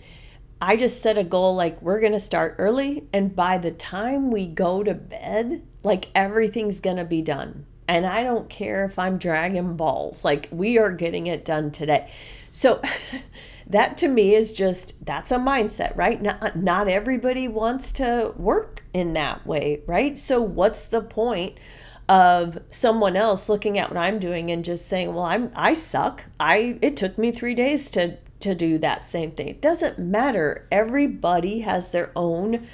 I 0.61 0.76
just 0.76 1.00
set 1.00 1.18
a 1.18 1.25
goal 1.25 1.54
like 1.54 1.80
we're 1.83 2.00
going 2.00 2.12
to 2.12 2.21
start 2.21 2.56
early 2.59 3.04
and 3.12 3.35
by 3.35 3.59
the 3.59 3.71
time 3.71 4.30
we 4.30 4.47
go 4.47 4.83
to 4.83 4.95
bed, 4.95 5.62
like 5.83 6.11
everything's 6.14 6.80
going 6.80 6.97
to 6.97 7.04
be 7.04 7.23
done. 7.23 7.66
And 7.88 8.04
I 8.04 8.23
don't 8.23 8.50
care 8.50 8.85
if 8.85 8.99
I'm 8.99 9.18
dragging 9.18 9.76
balls. 9.76 10.25
Like 10.25 10.49
we 10.50 10.78
are 10.78 10.90
getting 10.90 11.26
it 11.26 11.45
done 11.45 11.71
today. 11.71 12.11
So 12.50 12.83
that 13.68 13.99
to 13.99 14.08
me 14.08 14.35
is 14.35 14.52
just 14.52 14.94
that's 15.04 15.32
a 15.32 15.37
mindset 15.37 15.96
right? 15.96 16.23
Not 16.23 16.56
not 16.56 16.88
everybody 16.88 17.49
wants 17.49 17.92
to 17.92 18.32
work 18.37 18.85
in 18.92 19.12
that 19.14 19.46
way 19.46 19.82
right? 19.87 20.16
So 20.16 20.40
what's 20.40 20.87
the 20.87 21.00
point 21.00 21.58
of 22.08 22.58
someone 22.70 23.16
else 23.16 23.49
looking 23.49 23.78
at 23.78 23.90
what 23.90 23.99
I'm 23.99 24.20
doing 24.20 24.50
and 24.50 24.64
just 24.64 24.87
saying 24.87 25.14
well 25.14 25.25
I'm 25.25 25.50
I 25.54 25.75
suck. 25.75 26.25
I 26.38 26.78
it 26.80 26.96
took 26.96 27.18
me 27.18 27.32
3 27.32 27.54
days 27.54 27.90
to 27.92 28.18
to 28.38 28.54
do 28.54 28.78
that 28.78 29.02
same 29.02 29.32
thing. 29.32 29.49
It 29.49 29.62
doesn't 29.62 29.99
matter. 29.99 30.68
Everybody 30.70 31.61
has 31.61 31.90
their 31.90 32.12
own 32.14 32.66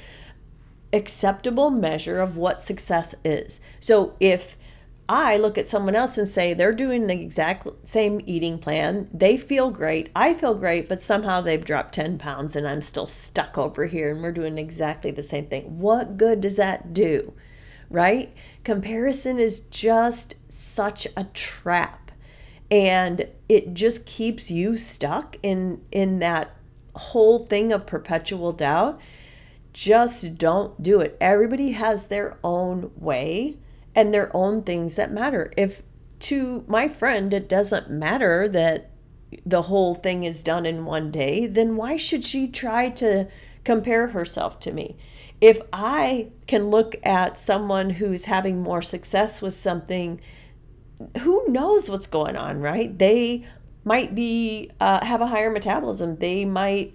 acceptable 0.93 1.71
measure 1.71 2.21
of 2.21 2.37
what 2.37 2.61
success 2.61 3.15
is. 3.25 3.61
So 3.81 4.15
if 4.21 4.57
I 5.15 5.37
look 5.37 5.59
at 5.59 5.69
someone 5.69 5.95
else 5.95 6.17
and 6.17 6.27
say 6.27 6.55
they're 6.55 6.73
doing 6.73 7.07
the 7.07 7.21
exact 7.21 7.69
same 7.87 8.23
eating 8.25 8.59
plan. 8.59 9.11
They 9.13 9.37
feel 9.37 9.71
great. 9.71 10.09
I 10.17 10.33
feel 10.33 10.55
great, 10.55 10.89
but 10.89 11.03
somehow 11.03 11.43
they've 11.43 11.63
dropped 11.63 11.95
10 11.95 12.17
pounds 12.17 12.57
and 12.57 12.67
I'm 12.67 12.81
still 12.81 13.05
stuck 13.05 13.59
over 13.59 13.85
here 13.85 14.11
and 14.11 14.23
we're 14.23 14.33
doing 14.33 14.57
exactly 14.57 15.11
the 15.11 15.23
same 15.23 15.49
thing. 15.49 15.79
What 15.79 16.17
good 16.17 16.41
does 16.41 16.57
that 16.57 16.95
do? 16.95 17.35
Right? 17.91 18.35
Comparison 18.65 19.39
is 19.39 19.61
just 19.61 20.37
such 20.51 21.07
a 21.15 21.25
trap. 21.35 22.11
And 22.71 23.29
it 23.51 23.75
just 23.75 24.07
keeps 24.07 24.51
you 24.51 24.79
stuck 24.79 25.37
in 25.43 25.83
in 25.93 26.21
that 26.21 26.57
whole 26.97 27.45
thing 27.45 27.71
of 27.71 27.87
perpetual 27.87 28.53
doubt. 28.53 28.99
Just 29.75 30.39
don't 30.39 30.83
do 30.83 31.03
it. 31.03 31.19
Everybody 31.21 31.73
has 31.73 32.07
their 32.07 32.39
own 32.43 32.93
way 32.97 33.59
and 33.95 34.13
their 34.13 34.35
own 34.35 34.63
things 34.63 34.97
that 34.97 35.13
matter. 35.13 35.53
If 35.57 35.83
to 36.21 36.65
my 36.69 36.89
friend 36.89 37.35
it 37.35 37.49
doesn't 37.49 37.91
matter 37.91 38.49
that 38.49 38.91
the 39.45 39.63
whole 39.63 39.95
thing 39.95 40.25
is 40.25 40.43
done 40.43 40.67
in 40.67 40.85
one 40.85 41.11
day, 41.11 41.47
then 41.47 41.77
why 41.77 41.97
should 41.97 42.25
she 42.25 42.47
try 42.47 42.89
to 42.91 43.27
compare 43.65 44.09
herself 44.09 44.61
to 44.61 44.73
me? 44.73 44.97
If 45.41 45.61
I 45.73 46.29
can 46.47 46.69
look 46.69 46.95
at 47.03 47.39
someone 47.39 47.91
who's 47.91 48.27
having 48.27 48.63
more 48.63 48.83
success 48.83 49.43
with 49.43 49.55
something, 49.55 50.21
who 51.21 51.49
knows 51.49 51.91
what's 51.91 52.07
going 52.07 52.37
on, 52.37 52.61
right? 52.61 52.97
They 52.97 53.47
might 53.85 54.15
be 54.15 54.71
uh, 54.81 55.05
have 55.05 55.21
a 55.21 55.27
higher 55.27 55.51
metabolism. 55.51 56.17
They 56.17 56.45
might 56.45 56.95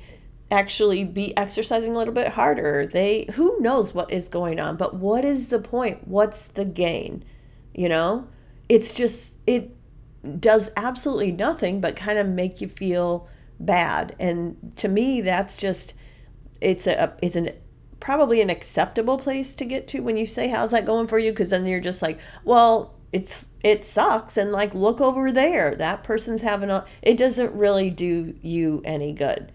actually 0.50 1.04
be 1.04 1.36
exercising 1.36 1.94
a 1.94 1.98
little 1.98 2.14
bit 2.14 2.30
harder. 2.30 2.88
They 2.88 3.26
who 3.34 3.60
knows 3.60 3.94
what 3.94 4.12
is 4.12 4.30
going 4.30 4.60
on, 4.60 4.78
but 4.78 4.96
what 4.96 5.26
is 5.26 5.50
the 5.50 5.60
point? 5.60 6.08
What's 6.08 6.48
the 6.48 6.66
gain? 6.66 7.24
You 7.74 7.90
know? 7.90 8.28
It's 8.70 8.94
just 8.94 9.36
it 9.46 9.76
does 10.40 10.72
absolutely 10.76 11.32
nothing 11.32 11.82
but 11.82 11.96
kind 11.96 12.18
of 12.18 12.28
make 12.28 12.62
you 12.62 12.68
feel 12.68 13.28
bad. 13.60 14.16
And 14.20 14.74
to 14.78 14.88
me 14.88 15.22
that's 15.22 15.58
just 15.58 15.94
it's 16.62 16.88
a 16.88 17.14
it's 17.22 17.36
an 17.36 17.52
probably 18.00 18.42
an 18.42 18.50
acceptable 18.50 19.18
place 19.18 19.56
to 19.56 19.66
get 19.66 19.88
to 19.88 20.00
when 20.00 20.18
you 20.18 20.26
say 20.26 20.48
how's 20.48 20.72
that 20.72 20.86
going 20.86 21.08
for 21.08 21.20
you 21.20 21.32
because 21.32 21.50
then 21.50 21.66
you're 21.66 21.80
just 21.80 22.02
like, 22.02 22.20
well, 22.46 22.94
it's 23.12 23.48
it 23.64 23.84
sucks 23.84 24.38
and 24.38 24.52
like 24.54 24.74
look 24.74 25.02
over 25.02 25.32
there. 25.32 25.76
That 25.76 26.04
person's 26.04 26.42
having 26.42 26.70
a 26.70 26.86
it 27.02 27.18
doesn't 27.18 27.54
really 27.54 27.90
do 27.90 28.36
you 28.42 28.82
any 28.86 29.12
good 29.12 29.52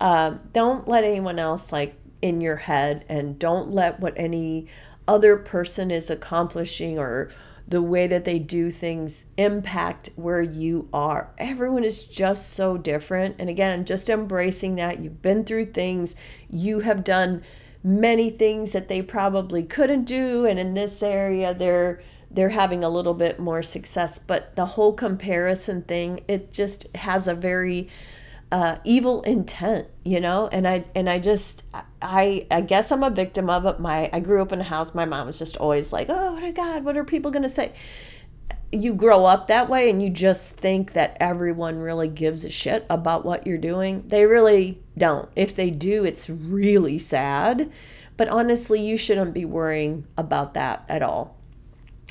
uh, 0.00 0.36
don't 0.52 0.86
let 0.88 1.04
anyone 1.04 1.38
else 1.38 1.72
like 1.72 1.96
in 2.22 2.40
your 2.40 2.56
head 2.56 3.04
and 3.08 3.38
don't 3.38 3.70
let 3.70 4.00
what 4.00 4.14
any 4.16 4.68
other 5.08 5.36
person 5.36 5.90
is 5.90 6.10
accomplishing 6.10 6.98
or 6.98 7.30
the 7.68 7.82
way 7.82 8.06
that 8.06 8.24
they 8.24 8.38
do 8.38 8.70
things 8.70 9.26
impact 9.36 10.10
where 10.14 10.42
you 10.42 10.88
are. 10.92 11.30
Everyone 11.36 11.82
is 11.82 12.04
just 12.04 12.50
so 12.50 12.76
different. 12.76 13.36
And 13.38 13.50
again, 13.50 13.84
just 13.84 14.08
embracing 14.08 14.76
that 14.76 15.00
you've 15.00 15.22
been 15.22 15.44
through 15.44 15.66
things, 15.66 16.14
you 16.48 16.80
have 16.80 17.02
done 17.02 17.42
many 17.82 18.30
things 18.30 18.72
that 18.72 18.88
they 18.88 19.02
probably 19.02 19.62
couldn't 19.62 20.04
do 20.04 20.44
and 20.44 20.58
in 20.58 20.74
this 20.74 21.04
area 21.04 21.54
they're 21.54 22.00
they're 22.30 22.48
having 22.48 22.82
a 22.82 22.88
little 22.88 23.14
bit 23.14 23.38
more 23.38 23.62
success, 23.62 24.18
but 24.18 24.56
the 24.56 24.66
whole 24.66 24.92
comparison 24.92 25.82
thing, 25.82 26.20
it 26.28 26.52
just 26.52 26.86
has 26.96 27.28
a 27.28 27.34
very 27.34 27.88
uh, 28.52 28.76
evil 28.84 29.22
intent, 29.22 29.88
you 30.04 30.20
know. 30.20 30.48
And 30.48 30.66
I 30.66 30.84
and 30.94 31.08
I 31.10 31.18
just 31.18 31.64
I 32.00 32.46
I 32.50 32.60
guess 32.60 32.92
I'm 32.92 33.02
a 33.02 33.10
victim 33.10 33.50
of 33.50 33.66
it. 33.66 33.80
My 33.80 34.08
I 34.12 34.20
grew 34.20 34.42
up 34.42 34.52
in 34.52 34.60
a 34.60 34.64
house. 34.64 34.94
My 34.94 35.04
mom 35.04 35.26
was 35.26 35.38
just 35.38 35.56
always 35.56 35.92
like, 35.92 36.08
"Oh 36.08 36.38
my 36.40 36.50
God, 36.52 36.84
what 36.84 36.96
are 36.96 37.04
people 37.04 37.30
gonna 37.30 37.48
say?" 37.48 37.72
You 38.72 38.94
grow 38.94 39.24
up 39.24 39.46
that 39.48 39.68
way, 39.68 39.88
and 39.90 40.02
you 40.02 40.10
just 40.10 40.52
think 40.52 40.92
that 40.92 41.16
everyone 41.20 41.78
really 41.78 42.08
gives 42.08 42.44
a 42.44 42.50
shit 42.50 42.84
about 42.90 43.24
what 43.24 43.46
you're 43.46 43.58
doing. 43.58 44.04
They 44.08 44.26
really 44.26 44.82
don't. 44.98 45.28
If 45.36 45.54
they 45.54 45.70
do, 45.70 46.04
it's 46.04 46.28
really 46.28 46.98
sad. 46.98 47.70
But 48.16 48.28
honestly, 48.28 48.84
you 48.84 48.96
shouldn't 48.96 49.34
be 49.34 49.44
worrying 49.44 50.06
about 50.16 50.54
that 50.54 50.84
at 50.88 51.02
all. 51.02 51.36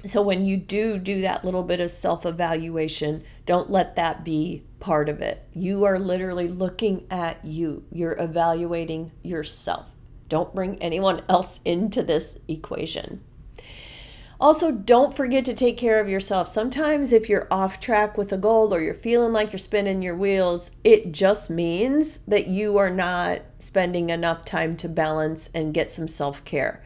So 0.06 0.22
when 0.22 0.46
you 0.46 0.58
do 0.58 1.00
do 1.00 1.22
that 1.22 1.44
little 1.44 1.64
bit 1.64 1.80
of 1.80 1.90
self 1.90 2.26
evaluation, 2.26 3.24
don't 3.46 3.72
let 3.72 3.96
that 3.96 4.24
be 4.24 4.64
part 4.80 5.10
of 5.10 5.22
it. 5.22 5.48
You 5.52 5.84
are 5.86 5.98
literally 5.98 6.48
looking 6.48 7.08
at 7.10 7.44
you, 7.44 7.84
you're 7.92 8.20
evaluating 8.20 9.12
yourself. 9.24 9.92
Don't 10.30 10.54
bring 10.54 10.82
anyone 10.82 11.24
else 11.30 11.60
into 11.66 12.04
this 12.04 12.38
equation. 12.48 13.24
Also, 14.40 14.70
don't 14.70 15.16
forget 15.16 15.46
to 15.46 15.54
take 15.54 15.78
care 15.78 16.00
of 16.00 16.10
yourself. 16.10 16.48
Sometimes, 16.50 17.14
if 17.14 17.30
you're 17.30 17.48
off 17.50 17.80
track 17.80 18.18
with 18.18 18.34
a 18.34 18.38
goal 18.38 18.74
or 18.74 18.82
you're 18.82 18.94
feeling 18.94 19.32
like 19.32 19.52
you're 19.52 19.60
spinning 19.60 20.02
your 20.02 20.16
wheels, 20.16 20.72
it 20.84 21.14
just 21.14 21.50
means 21.50 22.20
that 22.28 22.48
you 22.48 22.78
are 22.78 22.90
not 22.90 23.42
spending 23.60 24.10
enough 24.10 24.44
time 24.44 24.76
to 24.78 24.90
balance 24.90 25.50
and 25.56 25.74
get 25.74 25.90
some 25.90 26.08
self 26.08 26.44
care. 26.44 26.84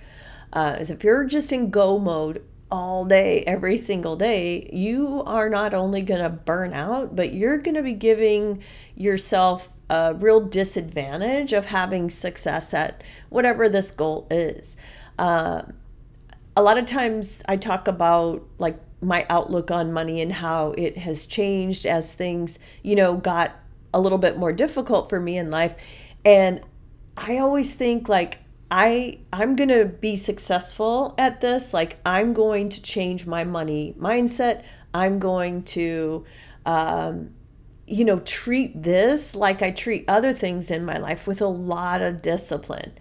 Uh, 0.54 0.76
as 0.78 0.92
if 0.92 1.04
you're 1.04 1.26
just 1.26 1.52
in 1.52 1.70
go 1.70 1.98
mode 1.98 2.44
all 2.72 3.06
day, 3.06 3.42
every 3.48 3.78
single 3.78 4.16
day, 4.16 4.70
you 4.72 5.24
are 5.26 5.50
not 5.50 5.74
only 5.74 6.02
going 6.02 6.22
to 6.22 6.30
burn 6.30 6.74
out, 6.74 7.16
but 7.16 7.34
you're 7.34 7.58
going 7.58 7.76
to 7.76 7.84
be 7.84 7.94
giving 7.94 8.64
yourself 8.96 9.70
a 9.90 10.14
real 10.14 10.40
disadvantage 10.40 11.52
of 11.52 11.66
having 11.66 12.10
success 12.10 12.74
at 12.74 13.04
whatever 13.30 13.68
this 13.68 13.90
goal 13.92 14.28
is. 14.30 14.76
Uh, 15.18 15.64
a 16.56 16.62
lot 16.62 16.78
of 16.78 16.86
times 16.86 17.42
I 17.48 17.58
talk 17.58 17.88
about 17.88 18.46
like 18.60 18.78
my 19.02 19.26
outlook 19.30 19.72
on 19.72 19.92
money 19.92 20.22
and 20.22 20.32
how 20.32 20.72
it 20.78 20.98
has 20.98 21.26
changed 21.26 21.86
as 21.86 22.14
things, 22.14 22.60
you 22.84 22.96
know, 22.96 23.18
got 23.18 23.56
a 23.94 24.00
little 24.00 24.18
bit 24.18 24.38
more 24.38 24.52
difficult 24.52 25.10
for 25.10 25.20
me 25.20 25.38
in 25.38 25.50
life. 25.50 25.74
And 26.24 26.62
I 27.18 27.38
always 27.38 27.74
think 27.74 28.10
like 28.10 28.40
I 28.72 29.20
I'm 29.34 29.56
going 29.56 29.70
to 29.70 29.86
be 29.86 30.16
successful 30.16 31.16
at 31.18 31.42
this, 31.42 31.74
like 31.74 31.98
I'm 32.06 32.34
going 32.34 32.70
to 32.70 32.82
change 32.82 33.26
my 33.26 33.44
money 33.44 33.96
mindset. 34.00 34.64
I'm 34.94 35.20
going 35.20 35.64
to 35.64 36.26
um 36.66 37.32
you 37.88 38.06
know, 38.06 38.20
treat 38.20 38.84
this 38.84 39.36
like 39.36 39.64
I 39.64 39.72
treat 39.72 40.06
other 40.08 40.32
things 40.32 40.70
in 40.70 40.86
my 40.86 40.98
life 41.00 41.26
with 41.26 41.42
a 41.42 41.48
lot 41.48 42.04
of 42.04 42.22
discipline. 42.22 42.92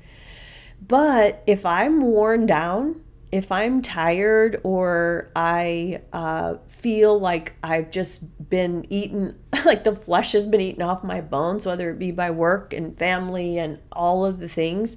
But 0.80 1.44
if 1.46 1.66
I'm 1.66 2.00
worn 2.00 2.46
down 2.46 3.02
if 3.30 3.52
I'm 3.52 3.82
tired 3.82 4.60
or 4.64 5.30
I 5.36 6.00
uh, 6.12 6.54
feel 6.68 7.18
like 7.18 7.54
I've 7.62 7.90
just 7.90 8.48
been 8.48 8.86
eaten, 8.90 9.38
like 9.66 9.84
the 9.84 9.94
flesh 9.94 10.32
has 10.32 10.46
been 10.46 10.60
eaten 10.60 10.82
off 10.82 11.04
my 11.04 11.20
bones, 11.20 11.66
whether 11.66 11.90
it 11.90 11.98
be 11.98 12.10
by 12.10 12.30
work 12.30 12.72
and 12.72 12.96
family 12.96 13.58
and 13.58 13.78
all 13.92 14.24
of 14.24 14.40
the 14.40 14.48
things, 14.48 14.96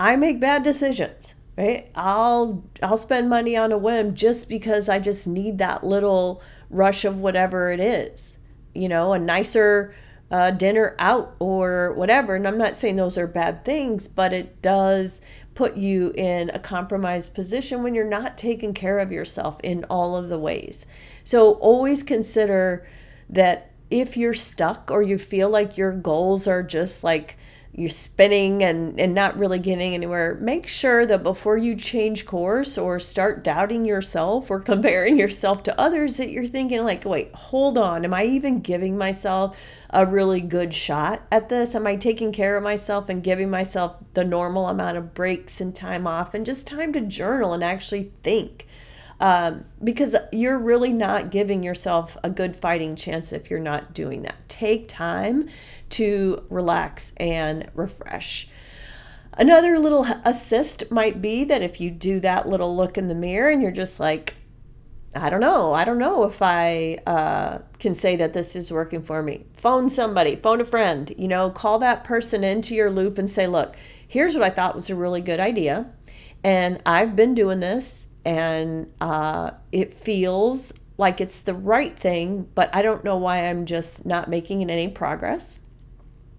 I 0.00 0.16
make 0.16 0.40
bad 0.40 0.64
decisions. 0.64 1.36
Right? 1.56 1.90
I'll 1.94 2.64
I'll 2.82 2.96
spend 2.96 3.28
money 3.28 3.54
on 3.54 3.70
a 3.70 3.76
whim 3.76 4.14
just 4.14 4.48
because 4.48 4.88
I 4.88 4.98
just 4.98 5.28
need 5.28 5.58
that 5.58 5.84
little 5.84 6.42
rush 6.70 7.04
of 7.04 7.20
whatever 7.20 7.70
it 7.70 7.80
is. 7.80 8.38
You 8.74 8.88
know, 8.88 9.12
a 9.12 9.18
nicer 9.18 9.94
uh, 10.30 10.52
dinner 10.52 10.96
out 10.98 11.36
or 11.38 11.92
whatever. 11.94 12.34
And 12.34 12.48
I'm 12.48 12.56
not 12.56 12.76
saying 12.76 12.96
those 12.96 13.18
are 13.18 13.26
bad 13.26 13.64
things, 13.64 14.08
but 14.08 14.32
it 14.32 14.62
does 14.62 15.20
put 15.54 15.76
you 15.76 16.12
in 16.16 16.50
a 16.50 16.58
compromised 16.58 17.34
position 17.34 17.82
when 17.82 17.94
you're 17.94 18.04
not 18.08 18.38
taking 18.38 18.72
care 18.72 19.00
of 19.00 19.12
yourself 19.12 19.58
in 19.62 19.84
all 19.90 20.16
of 20.16 20.30
the 20.30 20.38
ways. 20.38 20.86
So 21.24 21.52
always 21.54 22.02
consider 22.02 22.86
that 23.28 23.72
if 23.90 24.16
you're 24.16 24.32
stuck 24.32 24.90
or 24.90 25.02
you 25.02 25.18
feel 25.18 25.50
like 25.50 25.76
your 25.76 25.92
goals 25.92 26.46
are 26.46 26.62
just 26.62 27.04
like 27.04 27.36
you're 27.72 27.88
spinning 27.88 28.64
and, 28.64 28.98
and 28.98 29.14
not 29.14 29.38
really 29.38 29.58
getting 29.58 29.94
anywhere, 29.94 30.36
make 30.40 30.66
sure 30.66 31.06
that 31.06 31.22
before 31.22 31.56
you 31.56 31.76
change 31.76 32.26
course 32.26 32.76
or 32.76 32.98
start 32.98 33.44
doubting 33.44 33.84
yourself 33.84 34.50
or 34.50 34.60
comparing 34.60 35.18
yourself 35.18 35.62
to 35.62 35.80
others, 35.80 36.16
that 36.16 36.30
you're 36.30 36.46
thinking, 36.46 36.84
like, 36.84 37.04
wait, 37.04 37.32
hold 37.34 37.78
on. 37.78 38.04
Am 38.04 38.12
I 38.12 38.24
even 38.24 38.60
giving 38.60 38.98
myself 38.98 39.56
a 39.90 40.04
really 40.04 40.40
good 40.40 40.74
shot 40.74 41.22
at 41.30 41.48
this? 41.48 41.74
Am 41.74 41.86
I 41.86 41.96
taking 41.96 42.32
care 42.32 42.56
of 42.56 42.62
myself 42.62 43.08
and 43.08 43.22
giving 43.22 43.50
myself 43.50 43.96
the 44.14 44.24
normal 44.24 44.68
amount 44.68 44.96
of 44.96 45.14
breaks 45.14 45.60
and 45.60 45.74
time 45.74 46.06
off 46.06 46.34
and 46.34 46.44
just 46.44 46.66
time 46.66 46.92
to 46.92 47.00
journal 47.00 47.52
and 47.52 47.62
actually 47.62 48.12
think? 48.24 48.66
Um, 49.20 49.66
because 49.84 50.16
you're 50.32 50.58
really 50.58 50.92
not 50.92 51.30
giving 51.30 51.62
yourself 51.62 52.16
a 52.24 52.30
good 52.30 52.56
fighting 52.56 52.96
chance 52.96 53.32
if 53.32 53.50
you're 53.50 53.60
not 53.60 53.92
doing 53.92 54.22
that. 54.22 54.48
Take 54.48 54.88
time 54.88 55.48
to 55.90 56.44
relax 56.48 57.12
and 57.18 57.70
refresh. 57.74 58.48
Another 59.34 59.78
little 59.78 60.06
assist 60.24 60.90
might 60.90 61.20
be 61.20 61.44
that 61.44 61.62
if 61.62 61.80
you 61.80 61.90
do 61.90 62.18
that 62.20 62.48
little 62.48 62.74
look 62.74 62.96
in 62.98 63.08
the 63.08 63.14
mirror 63.14 63.50
and 63.50 63.62
you're 63.62 63.70
just 63.70 64.00
like, 64.00 64.34
I 65.14 65.28
don't 65.28 65.40
know. 65.40 65.72
I 65.72 65.84
don't 65.84 65.98
know 65.98 66.24
if 66.24 66.40
I 66.40 66.98
uh, 67.06 67.58
can 67.78 67.94
say 67.94 68.16
that 68.16 68.32
this 68.32 68.56
is 68.56 68.72
working 68.72 69.02
for 69.02 69.22
me. 69.22 69.44
Phone 69.54 69.88
somebody, 69.88 70.36
phone 70.36 70.60
a 70.60 70.64
friend, 70.64 71.12
you 71.18 71.28
know, 71.28 71.50
call 71.50 71.78
that 71.80 72.04
person 72.04 72.44
into 72.44 72.74
your 72.74 72.90
loop 72.90 73.18
and 73.18 73.28
say, 73.28 73.46
look, 73.46 73.76
here's 74.06 74.34
what 74.34 74.44
I 74.44 74.50
thought 74.50 74.76
was 74.76 74.88
a 74.88 74.94
really 74.94 75.20
good 75.20 75.40
idea. 75.40 75.90
And 76.42 76.80
I've 76.86 77.16
been 77.16 77.34
doing 77.34 77.60
this 77.60 78.08
and 78.24 78.92
uh, 79.00 79.52
it 79.72 79.94
feels 79.94 80.72
like 80.98 81.20
it's 81.20 81.42
the 81.42 81.54
right 81.54 81.98
thing, 81.98 82.48
but 82.54 82.68
I 82.74 82.82
don't 82.82 83.04
know 83.04 83.16
why 83.16 83.46
I'm 83.46 83.64
just 83.64 84.04
not 84.04 84.28
making 84.28 84.68
any 84.70 84.88
progress. 84.88 85.58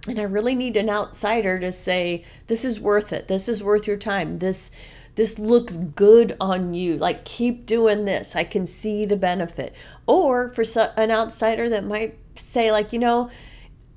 And 0.08 0.20
I 0.20 0.24
really 0.24 0.56
need 0.56 0.78
an 0.78 0.90
outsider 0.90 1.60
to 1.60 1.72
say, 1.72 2.26
this 2.48 2.64
is 2.64 2.80
worth 2.80 3.12
it. 3.14 3.28
This 3.28 3.48
is 3.50 3.64
worth 3.64 3.88
your 3.88 3.98
time. 3.98 4.40
This 4.40 4.72
this 5.16 5.38
looks 5.38 5.76
good 5.76 6.38
on 6.40 6.74
you. 6.74 6.98
Like 6.98 7.26
keep 7.26 7.66
doing 7.66 8.06
this. 8.06 8.36
I 8.36 8.44
can 8.44 8.66
see 8.66 9.06
the 9.06 9.18
benefit. 9.18 9.76
Or 10.08 10.50
for 10.50 10.64
an 10.96 11.12
outsider 11.12 11.68
that 11.70 11.84
might 11.84 12.18
say 12.36 12.72
like, 12.72 12.94
you 12.94 13.00
know, 13.00 13.30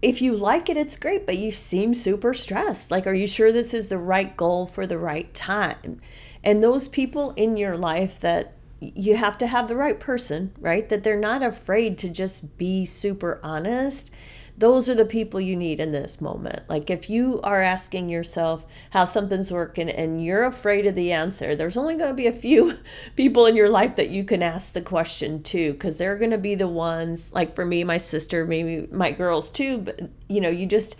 if 0.04 0.20
you 0.20 0.36
like 0.36 0.68
it, 0.68 0.76
it's 0.76 0.98
great, 0.98 1.24
but 1.24 1.38
you 1.38 1.50
seem 1.50 1.94
super 1.94 2.34
stressed. 2.34 2.90
Like, 2.90 3.06
are 3.06 3.14
you 3.14 3.26
sure 3.26 3.50
this 3.50 3.72
is 3.72 3.88
the 3.88 3.96
right 3.96 4.36
goal 4.36 4.66
for 4.66 4.86
the 4.86 4.98
right 4.98 5.32
time? 5.32 5.98
And 6.44 6.62
those 6.62 6.88
people 6.88 7.30
in 7.36 7.56
your 7.56 7.78
life 7.78 8.20
that 8.20 8.52
you 8.80 9.16
have 9.16 9.38
to 9.38 9.46
have 9.46 9.66
the 9.66 9.76
right 9.76 9.98
person, 9.98 10.52
right? 10.60 10.86
That 10.90 11.04
they're 11.04 11.18
not 11.18 11.42
afraid 11.42 11.96
to 11.98 12.10
just 12.10 12.58
be 12.58 12.84
super 12.84 13.40
honest. 13.42 14.10
Those 14.56 14.88
are 14.88 14.94
the 14.94 15.04
people 15.04 15.40
you 15.40 15.56
need 15.56 15.80
in 15.80 15.90
this 15.90 16.20
moment. 16.20 16.62
Like 16.68 16.88
if 16.88 17.10
you 17.10 17.40
are 17.42 17.60
asking 17.60 18.08
yourself 18.08 18.64
how 18.90 19.04
something's 19.04 19.50
working 19.50 19.90
and 19.90 20.24
you're 20.24 20.44
afraid 20.44 20.86
of 20.86 20.94
the 20.94 21.10
answer, 21.10 21.56
there's 21.56 21.76
only 21.76 21.96
going 21.96 22.10
to 22.10 22.14
be 22.14 22.28
a 22.28 22.32
few 22.32 22.78
people 23.16 23.46
in 23.46 23.56
your 23.56 23.68
life 23.68 23.96
that 23.96 24.10
you 24.10 24.22
can 24.22 24.42
ask 24.42 24.72
the 24.72 24.80
question 24.80 25.42
to 25.44 25.72
because 25.72 25.98
they're 25.98 26.18
going 26.18 26.30
to 26.30 26.38
be 26.38 26.54
the 26.54 26.68
ones 26.68 27.32
like 27.32 27.56
for 27.56 27.64
me, 27.64 27.82
my 27.82 27.96
sister, 27.96 28.44
maybe 28.46 28.86
my 28.92 29.10
girls 29.10 29.50
too, 29.50 29.78
but 29.78 30.00
you 30.28 30.40
know, 30.40 30.50
you 30.50 30.66
just 30.66 30.94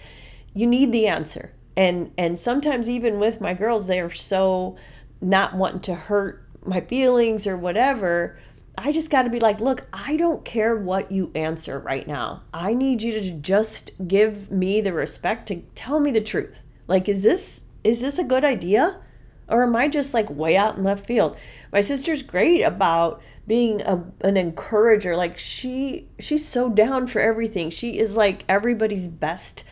you 0.53 0.67
need 0.67 0.93
the 0.93 1.07
answer. 1.07 1.53
And 1.77 2.11
and 2.19 2.39
sometimes 2.39 2.89
even 2.89 3.21
with 3.21 3.41
my 3.41 3.55
girls 3.55 3.87
they're 3.87 4.11
so 4.11 4.77
not 5.21 5.55
wanting 5.55 5.81
to 5.81 5.95
hurt 5.95 6.45
my 6.67 6.81
feelings 6.81 7.47
or 7.47 7.57
whatever, 7.57 8.39
I 8.77 8.93
just 8.93 9.11
got 9.11 9.23
to 9.23 9.31
be 9.31 9.41
like, 9.41 9.61
look, 9.61 9.87
I 9.93 10.17
don't 10.17 10.45
care 10.45 10.77
what 10.77 11.13
you 11.13 11.31
answer 11.35 11.79
right 11.79 12.07
now. 12.07 12.43
I 12.53 12.75
need 12.75 13.03
you 13.03 13.13
to 13.13 13.31
just 13.31 13.93
give 14.09 14.51
me 14.51 14.81
the 14.81 14.93
respect 14.93 15.47
to 15.49 15.63
tell 15.75 16.01
me 16.01 16.11
the 16.11 16.21
truth. 16.21 16.67
Like, 16.89 17.09
is 17.09 17.23
this 17.23 17.63
is 17.85 18.01
this 18.01 18.19
a 18.19 18.25
good 18.25 18.45
idea? 18.45 19.01
Or 19.47 19.63
am 19.63 19.77
I 19.77 19.89
just 19.89 20.15
like 20.15 20.31
way 20.31 20.57
out 20.57 20.77
in 20.77 20.85
left 20.85 21.07
field? 21.07 21.37
My 21.71 21.83
sister's 21.83 22.23
great 22.23 22.63
about 22.63 23.23
being 23.47 23.83
a, 23.83 24.03
an 24.23 24.37
encourager. 24.37 25.17
Like 25.17 25.39
she 25.39 26.09
she's 26.19 26.47
so 26.47 26.69
down 26.69 27.07
for 27.07 27.21
everything. 27.21 27.71
She 27.71 27.99
is 27.99 28.17
like 28.17 28.45
everybody's 28.49 29.07
best 29.07 29.65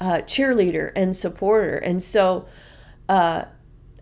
uh, 0.00 0.18
cheerleader 0.18 0.92
and 0.94 1.16
supporter. 1.16 1.76
And 1.76 2.02
so 2.02 2.46
uh, 3.08 3.46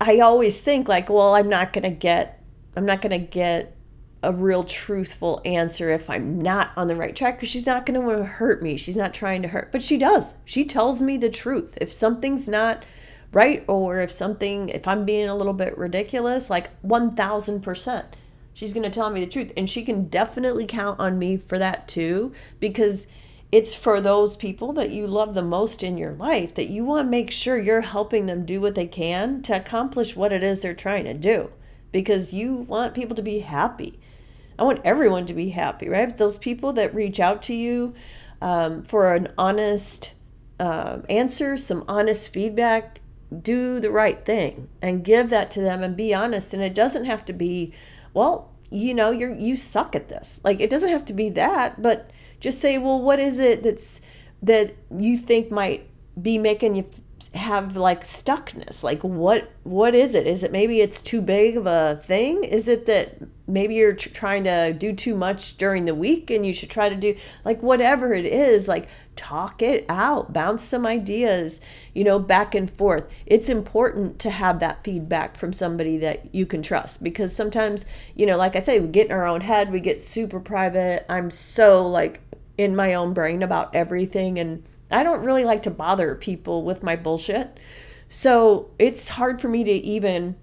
I 0.01 0.21
always 0.21 0.61
think 0.61 0.89
like, 0.89 1.09
well, 1.09 1.35
I'm 1.35 1.49
not 1.49 1.73
to 1.85 1.91
get 1.91 2.43
I'm 2.77 2.87
not 2.87 3.03
to 3.19 3.27
get 3.27 3.77
a 4.25 4.33
real 4.33 4.65
truthful 4.65 5.41
answer 5.45 5.91
if 5.91 6.09
I'm 6.09 6.41
not 6.41 6.71
on 6.77 6.89
the 6.89 6.97
right 6.97 7.15
track 7.15 7.37
because 7.37 7.51
she's 7.51 7.67
not 7.67 7.87
going 7.87 8.01
to 8.01 8.25
hurt 8.25 8.63
me. 8.63 8.77
She's 8.77 8.97
not 8.97 9.15
trying 9.15 9.43
to 9.43 9.49
hurt, 9.49 9.71
but 9.71 9.83
she 9.83 9.99
does. 9.99 10.35
She 10.45 10.65
tells 10.65 11.03
me 11.03 11.17
the 11.17 11.31
truth. 11.31 11.77
If 11.81 11.93
something's 11.93 12.49
not 12.49 12.85
right 13.33 13.65
or 13.69 14.01
if 14.01 14.11
something 14.11 14.69
if 14.71 14.89
I'm 14.89 15.05
being 15.05 15.29
a 15.29 15.37
little 15.37 15.53
bit 15.53 15.77
ridiculous, 15.77 16.49
like 16.49 16.71
1000%, 16.83 18.05
she's 18.55 18.73
going 18.73 18.85
to 18.85 18.91
tell 18.91 19.11
me 19.11 19.21
the 19.21 19.31
truth 19.31 19.53
and 19.57 19.69
she 19.69 19.85
can 19.85 20.09
definitely 20.09 20.67
count 20.67 20.99
on 20.99 21.19
me 21.19 21.37
for 21.37 21.59
that 21.59 21.87
too 21.87 22.33
because 22.61 23.07
it's 23.53 23.75
for 23.75 24.01
those 24.01 24.37
people 24.37 24.73
that 24.73 24.91
you 24.91 25.07
love 25.07 25.35
the 25.35 25.43
most 25.43 25.83
in 25.83 25.97
your 25.97 26.13
life 26.13 26.55
that 26.55 26.71
you 26.71 26.85
want 26.85 27.07
to 27.07 27.11
make 27.11 27.31
sure 27.31 27.59
you're 27.59 27.83
helping 27.83 28.27
them 28.27 28.45
do 28.45 28.61
what 28.61 28.75
they 28.75 28.87
can 28.87 29.43
to 29.43 29.57
accomplish 29.57 30.17
what 30.17 30.33
it 30.33 30.43
is 30.43 30.63
they're 30.63 30.75
trying 30.75 31.05
to 31.05 31.15
do 31.15 31.51
because 31.93 32.35
you 32.35 32.55
want 32.55 32.93
people 32.93 33.15
to 33.15 33.23
be 33.23 33.39
happy. 33.39 34.01
I 34.59 34.65
want 34.65 34.81
everyone 34.85 35.27
to 35.27 35.35
be 35.35 35.51
happy, 35.51 35.89
right? 35.89 36.17
Those 36.17 36.39
people 36.39 36.73
that 36.75 36.95
reach 36.95 37.21
out 37.21 37.43
to 37.43 37.55
you 37.55 37.95
um, 38.41 38.83
for 38.83 39.15
an 39.15 39.29
honest 39.37 40.13
uh, 40.61 40.99
answer, 41.09 41.57
some 41.57 41.85
honest 41.89 42.29
feedback, 42.29 43.01
do 43.43 43.81
the 43.81 43.91
right 43.91 44.25
thing 44.25 44.69
and 44.81 45.05
give 45.05 45.31
that 45.31 45.51
to 45.53 45.61
them 45.61 45.83
and 45.83 45.97
be 45.97 46.15
honest. 46.15 46.55
And 46.55 46.63
it 46.63 46.75
doesn't 46.75 47.05
have 47.05 47.25
to 47.25 47.33
be, 47.33 47.73
well, 48.13 48.53
you 48.71 48.95
know, 48.95 49.11
you're 49.11 49.35
you 49.35 49.57
suck 49.57 49.95
at 49.95 50.09
this. 50.09 50.41
Like 50.45 50.61
it 50.61 50.71
doesn't 50.71 50.91
have 50.91 51.05
to 51.07 51.13
be 51.13 51.31
that, 51.31 51.83
but 51.83 52.11
just 52.41 52.61
say, 52.61 52.79
well, 52.79 53.01
what 53.01 53.19
is 53.19 53.39
it 53.39 53.63
that's 53.63 54.01
that 54.43 54.77
you 54.97 55.19
think 55.19 55.51
might 55.51 55.89
be 56.21 56.39
making 56.39 56.75
you 56.75 56.89
have 57.35 57.77
like 57.77 58.03
stuckness. 58.05 58.83
Like 58.83 59.03
what 59.03 59.51
what 59.63 59.95
is 59.95 60.15
it? 60.15 60.27
Is 60.27 60.43
it 60.43 60.53
maybe 60.53 60.81
it's 60.81 61.01
too 61.01 61.21
big 61.21 61.57
of 61.57 61.67
a 61.67 62.01
thing? 62.05 62.45
Is 62.45 62.69
it 62.69 62.87
that 62.87 63.19
maybe 63.47 63.75
you're 63.75 63.95
tr- 63.95 64.09
trying 64.11 64.45
to 64.45 64.73
do 64.73 64.93
too 64.93 65.15
much 65.15 65.57
during 65.57 65.85
the 65.85 65.95
week 65.95 66.31
and 66.31 66.47
you 66.47 66.53
should 66.53 66.71
try 66.71 66.89
to 66.89 66.97
do 66.97 67.15
like 67.45 67.63
whatever 67.63 68.15
it 68.15 68.25
is 68.25 68.67
like 68.67 68.89
talk 69.17 69.61
it 69.61 69.85
out 69.89 70.33
bounce 70.33 70.63
some 70.63 70.87
ideas 70.87 71.61
you 71.93 72.05
know 72.05 72.19
back 72.19 72.55
and 72.55 72.71
forth. 72.71 73.07
It's 73.27 73.49
important 73.49 74.19
to 74.21 74.31
have 74.31 74.61
that 74.61 74.85
feedback 74.85 75.37
from 75.37 75.53
somebody 75.53 75.99
that 75.99 76.35
you 76.35 76.47
can 76.47 76.63
trust 76.63 77.03
because 77.03 77.35
sometimes 77.35 77.85
you 78.15 78.27
know 78.27 78.37
like 78.37 78.57
i 78.57 78.61
say 78.61 78.81
we 78.81 78.89
get 78.89 79.07
in 79.07 79.13
our 79.13 79.27
own 79.27 79.41
head 79.41 79.73
we 79.73 79.81
get 79.81 80.01
super 80.01 80.41
private. 80.41 81.07
I'm 81.09 81.31
so 81.31 81.87
like 81.87 82.21
in 82.57 82.77
my 82.77 82.95
own 82.95 83.13
brain 83.15 83.43
about 83.43 83.75
everything 83.75 84.39
and 84.39 84.63
I 84.95 85.03
don't 85.03 85.25
really 85.25 85.45
like 85.45 85.63
to 85.63 85.71
bother 85.71 86.15
people 86.15 86.63
with 86.63 86.83
my 86.83 86.95
bullshit. 86.95 87.59
So 88.09 88.71
it's 88.79 89.09
hard 89.09 89.41
for 89.41 89.49
me 89.49 89.65
to 89.65 89.73
even 89.73 90.37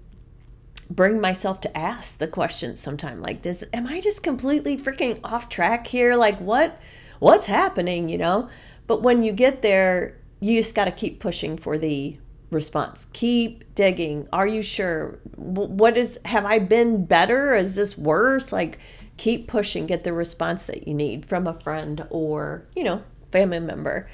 bring 0.90 1.20
myself 1.20 1.60
to 1.62 1.76
ask 1.76 2.18
the 2.18 2.28
question 2.28 2.76
sometime 2.76 3.22
like 3.22 3.40
this 3.40 3.64
am 3.72 3.86
i 3.86 3.98
just 3.98 4.22
completely 4.22 4.76
freaking 4.76 5.18
off 5.24 5.48
track 5.48 5.86
here? 5.86 6.16
Like 6.16 6.38
what 6.38 6.78
what's 7.18 7.46
happening? 7.46 8.10
You 8.10 8.18
know? 8.18 8.50
But 8.86 9.00
when 9.00 9.22
you 9.22 9.32
get 9.32 9.62
there 9.62 10.18
you 10.40 10.60
just 10.60 10.74
got 10.74 10.84
to 10.84 10.90
keep 10.90 11.18
pushing 11.18 11.56
for 11.56 11.78
the 11.78 12.18
response. 12.50 13.06
Keep 13.14 13.74
digging. 13.74 14.28
Are 14.32 14.46
you 14.46 14.60
sure? 14.60 15.18
What 15.36 15.96
is 15.96 16.18
have 16.26 16.44
i 16.44 16.58
been 16.58 17.06
better? 17.06 17.54
Is 17.54 17.74
this 17.74 17.96
worse? 17.96 18.52
Like 18.52 18.78
keep 19.16 19.48
pushing. 19.48 19.86
Get 19.86 20.04
the 20.04 20.12
response 20.12 20.64
that 20.66 20.86
you 20.86 20.92
need 20.92 21.24
from 21.24 21.46
a 21.46 21.54
friend 21.54 22.06
or 22.10 22.66
you 22.76 22.84
know 22.84 23.02
family 23.30 23.60
member 23.60 24.10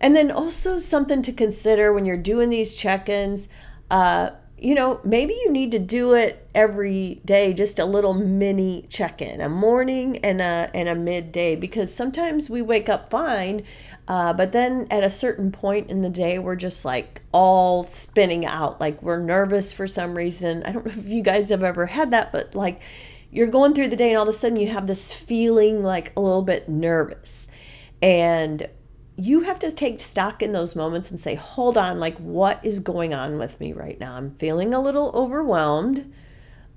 and 0.00 0.16
then 0.16 0.30
also 0.30 0.78
something 0.78 1.22
to 1.22 1.32
consider 1.32 1.92
when 1.92 2.04
you're 2.04 2.16
doing 2.16 2.50
these 2.50 2.74
check-ins 2.74 3.48
uh, 3.90 4.30
you 4.60 4.74
know, 4.74 5.00
maybe 5.04 5.32
you 5.32 5.50
need 5.50 5.70
to 5.70 5.78
do 5.78 6.12
it 6.12 6.46
every 6.54 7.20
day, 7.24 7.54
just 7.54 7.78
a 7.78 7.84
little 7.86 8.12
mini 8.12 8.84
check-in, 8.90 9.40
a 9.40 9.48
morning 9.48 10.18
and 10.18 10.42
a 10.42 10.70
and 10.74 10.88
a 10.88 10.94
midday, 10.94 11.56
because 11.56 11.92
sometimes 11.92 12.50
we 12.50 12.60
wake 12.60 12.90
up 12.90 13.08
fine, 13.08 13.64
uh, 14.06 14.34
but 14.34 14.52
then 14.52 14.86
at 14.90 15.02
a 15.02 15.08
certain 15.08 15.50
point 15.50 15.88
in 15.88 16.02
the 16.02 16.10
day, 16.10 16.38
we're 16.38 16.56
just 16.56 16.84
like 16.84 17.22
all 17.32 17.84
spinning 17.84 18.44
out, 18.44 18.78
like 18.80 19.02
we're 19.02 19.20
nervous 19.20 19.72
for 19.72 19.86
some 19.86 20.14
reason. 20.14 20.62
I 20.64 20.72
don't 20.72 20.84
know 20.86 20.92
if 20.92 21.08
you 21.08 21.22
guys 21.22 21.48
have 21.48 21.62
ever 21.62 21.86
had 21.86 22.10
that, 22.10 22.30
but 22.30 22.54
like 22.54 22.82
you're 23.30 23.46
going 23.46 23.74
through 23.74 23.88
the 23.88 23.96
day 23.96 24.10
and 24.10 24.18
all 24.18 24.24
of 24.24 24.28
a 24.28 24.32
sudden 24.34 24.58
you 24.58 24.68
have 24.68 24.86
this 24.86 25.12
feeling 25.12 25.82
like 25.82 26.12
a 26.16 26.20
little 26.20 26.42
bit 26.42 26.68
nervous, 26.68 27.48
and 28.02 28.68
you 29.20 29.40
have 29.40 29.58
to 29.58 29.70
take 29.70 30.00
stock 30.00 30.42
in 30.42 30.52
those 30.52 30.74
moments 30.74 31.10
and 31.10 31.20
say, 31.20 31.34
hold 31.34 31.76
on, 31.76 32.00
like, 32.00 32.16
what 32.18 32.58
is 32.64 32.80
going 32.80 33.12
on 33.12 33.38
with 33.38 33.60
me 33.60 33.74
right 33.74 34.00
now? 34.00 34.14
I'm 34.14 34.30
feeling 34.36 34.72
a 34.72 34.80
little 34.80 35.10
overwhelmed. 35.14 36.10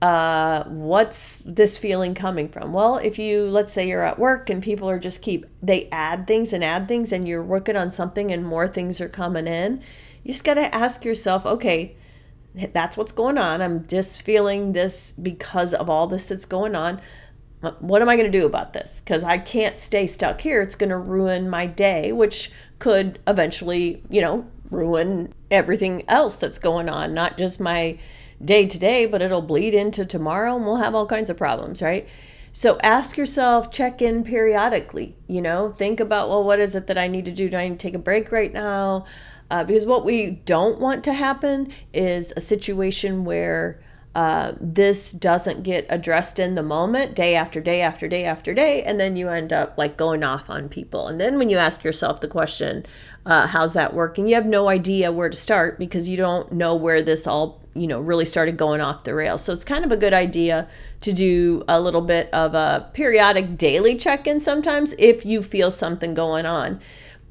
Uh, 0.01 0.65
what's 0.65 1.41
this 1.45 1.77
feeling 1.77 2.13
coming 2.13 2.49
from? 2.49 2.73
Well, 2.73 2.97
if 2.97 3.17
you, 3.17 3.45
let's 3.49 3.71
say 3.71 3.88
you're 3.88 4.03
at 4.03 4.19
work 4.19 4.49
and 4.49 4.62
people 4.62 4.89
are 4.89 4.99
just 4.99 5.21
keep, 5.21 5.45
they 5.62 5.88
add 5.89 6.27
things 6.27 6.51
and 6.51 6.65
add 6.65 6.89
things 6.89 7.13
and 7.13 7.25
you're 7.25 7.41
working 7.41 7.77
on 7.77 7.91
something 7.91 8.29
and 8.29 8.45
more 8.45 8.67
things 8.67 8.99
are 8.99 9.08
coming 9.08 9.47
in, 9.47 9.82
you 10.23 10.34
just 10.34 10.43
got 10.43 10.56
to 10.56 10.75
ask 10.75 11.06
yourself, 11.06 11.45
okay, 11.45 11.95
that's 12.73 12.97
what's 12.97 13.13
going 13.13 13.38
on. 13.38 13.62
I'm 13.62 13.88
just 13.88 14.21
feeling 14.21 14.73
this 14.73 15.13
because 15.13 15.73
of 15.73 15.89
all 15.89 16.08
this 16.08 16.27
that's 16.27 16.45
going 16.45 16.75
on 16.75 16.99
what 17.80 18.02
am 18.02 18.10
I 18.10 18.15
going 18.15 18.32
to 18.32 18.39
do 18.39 18.45
about 18.45 18.73
this? 18.73 19.02
Because 19.04 19.23
I 19.23 19.38
can't 19.38 19.80
stay 19.80 20.08
stuck 20.08 20.41
here. 20.41 20.62
It's 20.62 20.76
going 20.76 20.89
to 20.89 20.97
ruin 20.97 21.49
my 21.49 21.65
day, 21.65 22.12
which 22.12 22.52
could 22.80 23.19
eventually, 23.28 24.04
you 24.10 24.21
know, 24.21 24.45
ruin 24.69 25.34
everything 25.49 26.04
else 26.08 26.38
that's 26.38 26.58
going 26.58 26.89
on, 26.89 27.13
not 27.13 27.38
just 27.38 27.60
my 27.60 27.97
day 28.43 28.65
to 28.65 28.78
day, 28.78 29.06
but 29.06 29.21
it'll 29.21 29.41
bleed 29.41 29.73
into 29.73 30.06
tomorrow 30.06 30.56
and 30.56 30.65
we'll 30.65 30.78
have 30.78 30.95
all 30.95 31.06
kinds 31.06 31.30
of 31.30 31.38
problems, 31.38 31.82
right? 31.82 32.08
So 32.52 32.78
ask 32.84 33.17
yourself, 33.17 33.71
check 33.71 34.02
in 34.02 34.23
periodically, 34.23 35.15
you 35.28 35.41
know, 35.41 35.69
think 35.69 35.99
about, 35.99 36.30
well, 36.30 36.43
what 36.43 36.60
is 36.60 36.76
it 36.76 36.88
that 36.88 36.97
I 36.97 37.08
need 37.08 37.26
to 37.26 37.32
do? 37.32 37.49
Do 37.49 37.58
I 37.58 37.67
need 37.67 37.80
to 37.80 37.88
take 37.88 37.95
a 37.95 37.99
break 37.99 38.32
right 38.32 38.54
now? 38.54 39.06
Uh, 39.49 39.63
because 39.63 39.86
what 39.86 40.06
we 40.06 40.30
don't 40.30 40.80
want 40.80 41.04
to 41.06 41.13
happen 41.13 41.71
is 41.93 42.34
a 42.36 42.41
situation 42.41 43.26
where 43.26 43.82
uh, 44.15 44.52
this 44.60 45.12
doesn't 45.12 45.63
get 45.63 45.88
addressed 45.89 46.38
in 46.38 46.54
the 46.54 46.62
moment, 46.62 47.15
day 47.15 47.36
after 47.36 47.60
day 47.60 47.82
after 47.82 48.08
day 48.08 48.26
after 48.26 48.54
day, 48.54 48.84
and 48.84 48.99
then 48.99 49.15
you 49.15 49.30
end 49.30 49.52
up 49.52 49.76
like 49.76 49.97
going 49.97 50.23
off 50.23 50.49
on 50.49 50.69
people. 50.69 51.08
And 51.08 51.19
then 51.19 51.39
when 51.39 51.49
you 51.49 51.58
ask 51.58 51.84
yourself 51.84 52.21
the 52.21 52.28
question, 52.28 52.86
uh, 53.26 53.47
how's 53.47 53.73
that 53.73 53.93
working? 53.93 54.28
You 54.28 54.36
have 54.36 54.45
no 54.45 54.69
idea 54.69 55.12
where 55.12 55.30
to 55.30 55.36
start 55.36 55.80
because 55.80 56.08
you 56.08 56.15
don't 56.15 56.52
know 56.52 56.76
where 56.76 57.02
this 57.02 57.26
all, 57.26 57.60
you 57.73 57.88
know, 57.88 57.99
really 57.99 58.26
started 58.26 58.56
going 58.56 58.82
off 58.82 59.04
the 59.04 59.15
rails. 59.15 59.43
So 59.43 59.52
it's 59.52 59.65
kind 59.65 59.84
of 59.84 59.91
a 59.91 59.97
good 59.97 60.13
idea 60.13 60.67
to 61.02 61.12
do 61.12 61.63
a 61.67 61.82
little 61.82 62.02
bit 62.02 62.30
of 62.34 62.54
a 62.54 62.91
periodic 62.93 63.58
daily 63.58 63.95
check 63.95 64.28
in 64.28 64.39
sometimes 64.39 64.93
if 64.99 65.26
you 65.26 65.41
feel 65.41 65.71
something 65.71 66.13
going 66.13 66.45
on. 66.45 66.80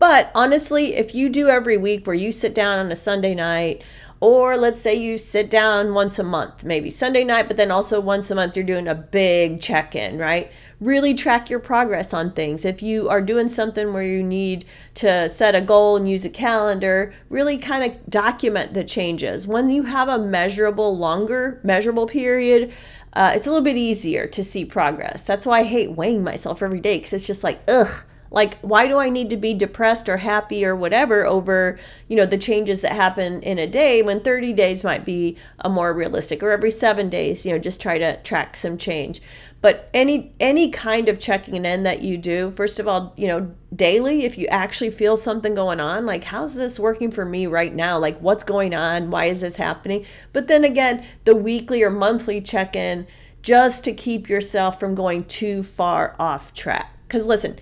But 0.02 0.32
honestly, 0.34 0.96
if 0.96 1.14
you 1.14 1.28
do 1.28 1.48
every 1.48 1.76
week 1.76 2.08
where 2.08 2.16
you 2.16 2.32
sit 2.32 2.56
down 2.56 2.80
on 2.80 2.90
a 2.90 2.96
Sunday 2.96 3.36
night, 3.36 3.84
or 4.22 4.56
let's 4.56 4.80
say 4.80 4.94
you 4.94 5.18
sit 5.18 5.50
down 5.50 5.94
once 5.94 6.16
a 6.16 6.22
month, 6.22 6.62
maybe 6.62 6.88
Sunday 6.90 7.24
night, 7.24 7.48
but 7.48 7.56
then 7.56 7.72
also 7.72 7.98
once 7.98 8.30
a 8.30 8.36
month 8.36 8.56
you're 8.56 8.64
doing 8.64 8.86
a 8.86 8.94
big 8.94 9.60
check 9.60 9.96
in, 9.96 10.16
right? 10.16 10.52
Really 10.78 11.12
track 11.12 11.50
your 11.50 11.58
progress 11.58 12.14
on 12.14 12.30
things. 12.30 12.64
If 12.64 12.84
you 12.84 13.08
are 13.08 13.20
doing 13.20 13.48
something 13.48 13.92
where 13.92 14.04
you 14.04 14.22
need 14.22 14.64
to 14.94 15.28
set 15.28 15.56
a 15.56 15.60
goal 15.60 15.96
and 15.96 16.08
use 16.08 16.24
a 16.24 16.30
calendar, 16.30 17.12
really 17.30 17.58
kind 17.58 17.82
of 17.82 18.08
document 18.08 18.74
the 18.74 18.84
changes. 18.84 19.48
When 19.48 19.70
you 19.70 19.82
have 19.82 20.08
a 20.08 20.20
measurable, 20.20 20.96
longer, 20.96 21.60
measurable 21.64 22.06
period, 22.06 22.72
uh, 23.14 23.32
it's 23.34 23.48
a 23.48 23.50
little 23.50 23.64
bit 23.64 23.76
easier 23.76 24.28
to 24.28 24.44
see 24.44 24.64
progress. 24.64 25.26
That's 25.26 25.46
why 25.46 25.60
I 25.60 25.64
hate 25.64 25.96
weighing 25.96 26.22
myself 26.22 26.62
every 26.62 26.80
day 26.80 26.98
because 26.98 27.12
it's 27.12 27.26
just 27.26 27.42
like, 27.42 27.60
ugh 27.66 28.04
like, 28.32 28.58
why 28.60 28.88
do 28.88 28.96
I 28.98 29.10
need 29.10 29.28
to 29.30 29.36
be 29.36 29.52
depressed 29.52 30.08
or 30.08 30.16
happy 30.16 30.64
or 30.64 30.74
whatever 30.74 31.26
over, 31.26 31.78
you 32.08 32.16
know, 32.16 32.24
the 32.24 32.38
changes 32.38 32.80
that 32.80 32.92
happen 32.92 33.42
in 33.42 33.58
a 33.58 33.66
day 33.66 34.00
when 34.00 34.20
30 34.20 34.54
days 34.54 34.82
might 34.82 35.04
be 35.04 35.36
a 35.58 35.68
more 35.68 35.92
realistic 35.92 36.42
or 36.42 36.50
every 36.50 36.70
seven 36.70 37.10
days, 37.10 37.44
you 37.44 37.52
know, 37.52 37.58
just 37.58 37.80
try 37.80 37.98
to 37.98 38.16
track 38.22 38.56
some 38.56 38.78
change. 38.78 39.20
But 39.60 39.90
any 39.94 40.34
any 40.40 40.70
kind 40.70 41.08
of 41.08 41.20
checking 41.20 41.64
in 41.64 41.82
that 41.84 42.02
you 42.02 42.16
do, 42.16 42.50
first 42.50 42.80
of 42.80 42.88
all, 42.88 43.12
you 43.16 43.28
know, 43.28 43.54
daily, 43.74 44.24
if 44.24 44.38
you 44.38 44.46
actually 44.48 44.90
feel 44.90 45.16
something 45.16 45.54
going 45.54 45.78
on, 45.78 46.06
like 46.06 46.24
how's 46.24 46.56
this 46.56 46.80
working 46.80 47.10
for 47.10 47.26
me 47.26 47.46
right 47.46 47.74
now? 47.74 47.98
Like 47.98 48.18
what's 48.18 48.44
going 48.44 48.74
on? 48.74 49.10
Why 49.10 49.26
is 49.26 49.42
this 49.42 49.56
happening? 49.56 50.06
But 50.32 50.48
then 50.48 50.64
again, 50.64 51.04
the 51.26 51.36
weekly 51.36 51.82
or 51.82 51.90
monthly 51.90 52.40
check-in 52.40 53.06
just 53.42 53.84
to 53.84 53.92
keep 53.92 54.28
yourself 54.28 54.80
from 54.80 54.94
going 54.94 55.24
too 55.26 55.62
far 55.62 56.16
off 56.18 56.54
track. 56.54 56.96
Cuz 57.08 57.26
listen, 57.26 57.58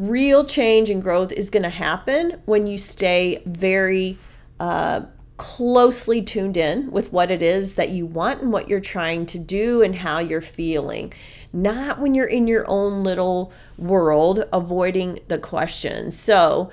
real 0.00 0.44
change 0.46 0.88
and 0.88 1.02
growth 1.02 1.30
is 1.30 1.50
going 1.50 1.62
to 1.62 1.68
happen 1.68 2.40
when 2.46 2.66
you 2.66 2.78
stay 2.78 3.42
very 3.44 4.18
uh, 4.58 5.02
closely 5.36 6.22
tuned 6.22 6.56
in 6.56 6.90
with 6.90 7.12
what 7.12 7.30
it 7.30 7.42
is 7.42 7.74
that 7.74 7.90
you 7.90 8.06
want 8.06 8.40
and 8.40 8.50
what 8.50 8.68
you're 8.68 8.80
trying 8.80 9.26
to 9.26 9.38
do 9.38 9.82
and 9.82 9.96
how 9.96 10.18
you're 10.18 10.40
feeling. 10.40 11.12
Not 11.52 12.00
when 12.00 12.14
you're 12.14 12.26
in 12.26 12.46
your 12.46 12.68
own 12.68 13.04
little 13.04 13.52
world 13.76 14.44
avoiding 14.52 15.20
the 15.28 15.38
questions. 15.38 16.18
So 16.18 16.70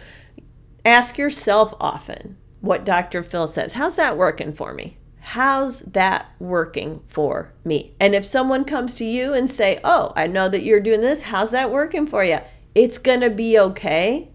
ask 0.85 1.17
yourself 1.17 1.73
often 1.81 2.37
what 2.61 2.85
Dr. 2.85 3.23
Phil 3.23 3.47
says. 3.47 3.73
How's 3.73 3.97
that 3.97 4.17
working 4.17 4.53
for 4.53 4.73
me? 4.73 4.97
How's 5.19 5.81
that 5.81 6.31
working 6.39 7.03
for 7.07 7.51
me? 7.65 7.93
And 7.99 8.15
if 8.15 8.25
someone 8.25 8.63
comes 8.63 8.93
to 8.95 9.03
you 9.03 9.33
and 9.33 9.49
say, 9.49 9.81
"Oh, 9.83 10.13
I 10.15 10.27
know 10.27 10.47
that 10.47 10.63
you're 10.63 10.79
doing 10.79 11.01
this. 11.01 11.23
How's 11.23 11.51
that 11.51 11.69
working 11.69 12.07
for 12.07 12.23
you?" 12.23 12.39
It's 12.77 12.97
going 12.97 13.21
to 13.21 13.29
be 13.29 13.57
okay. 13.57 14.29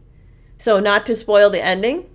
So, 0.59 0.81
not 0.81 1.07
to 1.07 1.15
spoil 1.15 1.51
the 1.51 1.63
ending, 1.63 2.07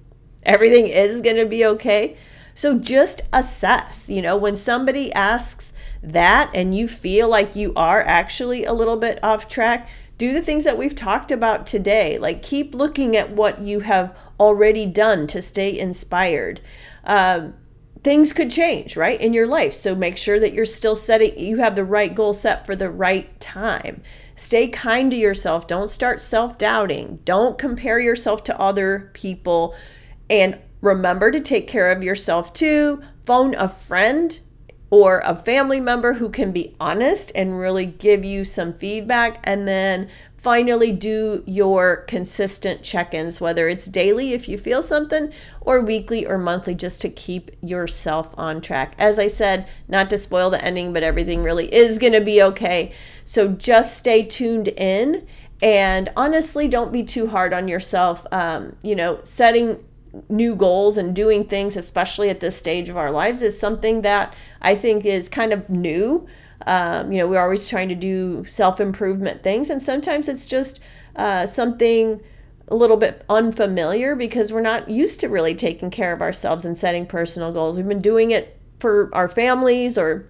everything 0.44 0.88
is 0.88 1.22
going 1.22 1.38
to 1.38 1.46
be 1.46 1.66
okay. 1.66 2.18
So, 2.54 2.78
just 2.78 3.22
assess, 3.32 4.10
you 4.10 4.22
know, 4.22 4.36
when 4.36 4.56
somebody 4.56 5.12
asks 5.14 5.74
that 6.04 6.52
and 6.54 6.76
you 6.76 6.88
feel 6.88 7.30
like 7.30 7.56
you 7.56 7.74
are 7.76 8.02
actually 8.02 8.66
a 8.66 8.74
little 8.74 8.98
bit 8.98 9.24
off 9.24 9.48
track, 9.48 9.90
do 10.18 10.34
the 10.34 10.42
things 10.42 10.64
that 10.64 10.78
we've 10.78 10.96
talked 10.96 11.32
about 11.32 11.68
today. 11.68 12.18
Like 12.18 12.42
keep 12.42 12.74
looking 12.74 13.16
at 13.16 13.32
what 13.32 13.60
you 13.60 13.82
have 13.82 14.18
already 14.40 14.86
done 14.86 15.28
to 15.28 15.42
stay 15.42 15.78
inspired. 15.78 16.62
Um, 17.04 17.54
things 18.04 18.34
could 18.34 18.50
change, 18.50 18.98
right, 18.98 19.20
in 19.20 19.34
your 19.34 19.48
life. 19.48 19.74
So 19.74 19.96
make 19.96 20.18
sure 20.18 20.40
that 20.40 20.54
you're 20.54 20.66
still 20.66 20.96
setting, 20.96 21.38
you 21.38 21.58
have 21.58 21.76
the 21.76 21.84
right 21.84 22.14
goal 22.14 22.34
set 22.34 22.66
for 22.66 22.76
the 22.76 22.90
right 22.90 23.40
time. 23.40 24.02
Stay 24.38 24.68
kind 24.68 25.10
to 25.10 25.18
yourself. 25.18 25.66
Don't 25.66 25.90
start 25.90 26.22
self 26.22 26.60
doubting. 26.60 27.20
Don't 27.26 27.58
compare 27.58 28.00
yourself 28.00 28.44
to 28.44 28.60
other 28.60 29.10
people. 29.14 29.76
And 30.30 30.60
remember 30.80 31.32
to 31.32 31.40
take 31.40 31.68
care 31.68 31.92
of 31.92 32.04
yourself 32.04 32.54
too. 32.54 33.02
Phone 33.26 33.56
a 33.56 33.68
friend 33.68 34.40
or 34.92 35.22
a 35.26 35.36
family 35.36 35.80
member 35.80 36.14
who 36.14 36.30
can 36.30 36.52
be 36.52 36.76
honest 36.80 37.32
and 37.34 37.58
really 37.58 37.88
give 37.88 38.24
you 38.24 38.46
some 38.46 38.74
feedback. 38.74 39.40
And 39.44 39.68
then 39.68 40.08
finally 40.48 40.94
do 40.94 41.44
your 41.46 41.98
consistent 42.08 42.82
check 42.82 43.14
ins, 43.14 43.42
whether 43.42 43.68
it's 43.68 43.86
daily 43.86 44.32
if 44.32 44.48
you 44.48 44.58
feel 44.58 44.82
something, 44.82 45.30
or 45.60 45.82
weekly 45.82 46.26
or 46.26 46.38
monthly, 46.38 46.74
just 46.74 47.02
to 47.02 47.10
keep 47.10 47.52
yourself 47.62 48.34
on 48.38 48.62
track. 48.62 48.96
As 48.98 49.20
I 49.20 49.28
said, 49.28 49.68
not 49.90 50.10
to 50.10 50.18
spoil 50.18 50.50
the 50.50 50.64
ending, 50.64 50.94
but 50.94 51.04
everything 51.04 51.44
really 51.44 51.66
is 51.76 51.98
going 51.98 52.14
to 52.14 52.22
be 52.22 52.42
okay. 52.42 52.94
So 53.26 53.50
just 53.50 53.98
stay 53.98 54.24
tuned 54.24 54.70
in. 54.70 55.28
And 55.62 56.14
honestly, 56.16 56.70
don't 56.70 56.94
be 56.94 57.04
too 57.04 57.28
hard 57.28 57.54
on 57.54 57.68
yourself. 57.68 58.26
Um, 58.32 58.78
you 58.82 58.96
know, 58.96 59.20
setting 59.24 59.84
new 60.30 60.56
goals 60.56 60.98
and 60.98 61.14
doing 61.14 61.44
things, 61.44 61.76
especially 61.76 62.30
at 62.30 62.40
this 62.40 62.56
stage 62.56 62.88
of 62.88 62.96
our 62.96 63.12
lives, 63.12 63.42
is 63.42 63.60
something 63.60 64.02
that 64.04 64.34
I 64.62 64.76
think 64.76 65.04
is 65.04 65.28
kind 65.28 65.52
of 65.52 65.70
new. 65.70 66.26
Um, 66.68 67.14
you 67.14 67.20
know, 67.20 67.28
we're 67.28 67.42
always 67.42 67.70
trying 67.70 67.88
to 67.90 67.96
do 67.96 68.46
self 68.50 68.82
improvement 68.82 69.42
things, 69.42 69.70
and 69.70 69.82
sometimes 69.82 70.28
it's 70.28 70.46
just 70.46 70.82
uh, 71.16 71.46
something 71.46 72.22
a 72.68 72.76
little 72.76 72.98
bit 72.98 73.24
unfamiliar 73.30 74.16
because 74.16 74.52
we're 74.52 74.60
not 74.60 74.90
used 74.90 75.22
to 75.22 75.30
really 75.30 75.56
taking 75.56 75.90
care 75.90 76.12
of 76.12 76.22
ourselves 76.22 76.66
and 76.66 76.78
setting 76.78 77.06
personal 77.06 77.54
goals. 77.54 77.78
We've 77.78 77.88
been 77.88 78.02
doing 78.02 78.32
it 78.32 78.60
for 78.80 79.10
our 79.14 79.30
families 79.30 79.98
or 79.98 80.30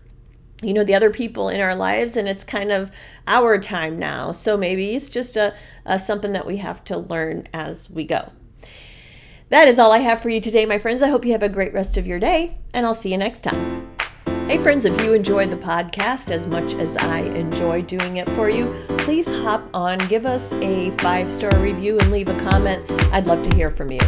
you 0.62 0.74
know 0.74 0.84
the 0.84 0.96
other 0.96 1.10
people 1.10 1.50
in 1.50 1.60
our 1.60 1.76
lives 1.76 2.18
and 2.18 2.28
it's 2.28 2.44
kind 2.44 2.72
of 2.72 2.92
our 3.26 3.58
time 3.58 3.98
now. 3.98 4.32
So 4.32 4.56
maybe 4.56 4.96
it's 4.96 5.10
just 5.10 5.38
a, 5.38 5.56
a 5.88 5.98
something 5.98 6.34
that 6.34 6.46
we 6.46 6.58
have 6.58 6.84
to 6.86 6.98
learn 6.98 7.48
as 7.52 7.90
we 7.90 8.06
go. 8.06 8.32
That 9.50 9.68
is 9.68 9.80
all 9.80 9.92
i 9.92 10.00
have 10.00 10.22
for 10.22 10.30
you 10.30 10.40
today 10.40 10.68
my 10.68 10.78
friends. 10.78 11.02
I 11.02 11.10
hope 11.10 11.26
you 11.26 11.32
have 11.32 11.44
a 11.44 11.50
great 11.50 11.74
rest 11.74 11.98
of 11.98 12.06
your 12.06 12.20
day 12.20 12.60
and 12.74 12.86
i'll 12.86 12.94
see 12.94 13.12
you 13.12 13.18
next 13.18 13.42
time 13.42 13.97
Hey, 14.48 14.58
friends, 14.60 14.86
if 14.86 15.04
you 15.04 15.14
enjoyed 15.14 15.52
the 15.52 15.58
podcast 15.58 16.32
as 16.32 16.48
much 16.48 16.74
as 16.76 16.96
I 16.96 17.20
enjoy 17.20 17.82
doing 17.82 18.16
it 18.16 18.30
for 18.30 18.50
you, 18.50 18.74
please 19.00 19.28
hop 19.28 19.70
on, 19.74 19.98
give 20.08 20.26
us 20.26 20.54
a 20.54 20.92
five 20.92 21.30
star 21.30 21.54
review, 21.60 22.00
and 22.00 22.10
leave 22.14 22.30
a 22.30 22.40
comment. 22.50 22.90
I'd 23.12 23.28
love 23.28 23.44
to 23.44 23.54
hear 23.58 23.70
from 23.70 23.92
you. 23.92 24.00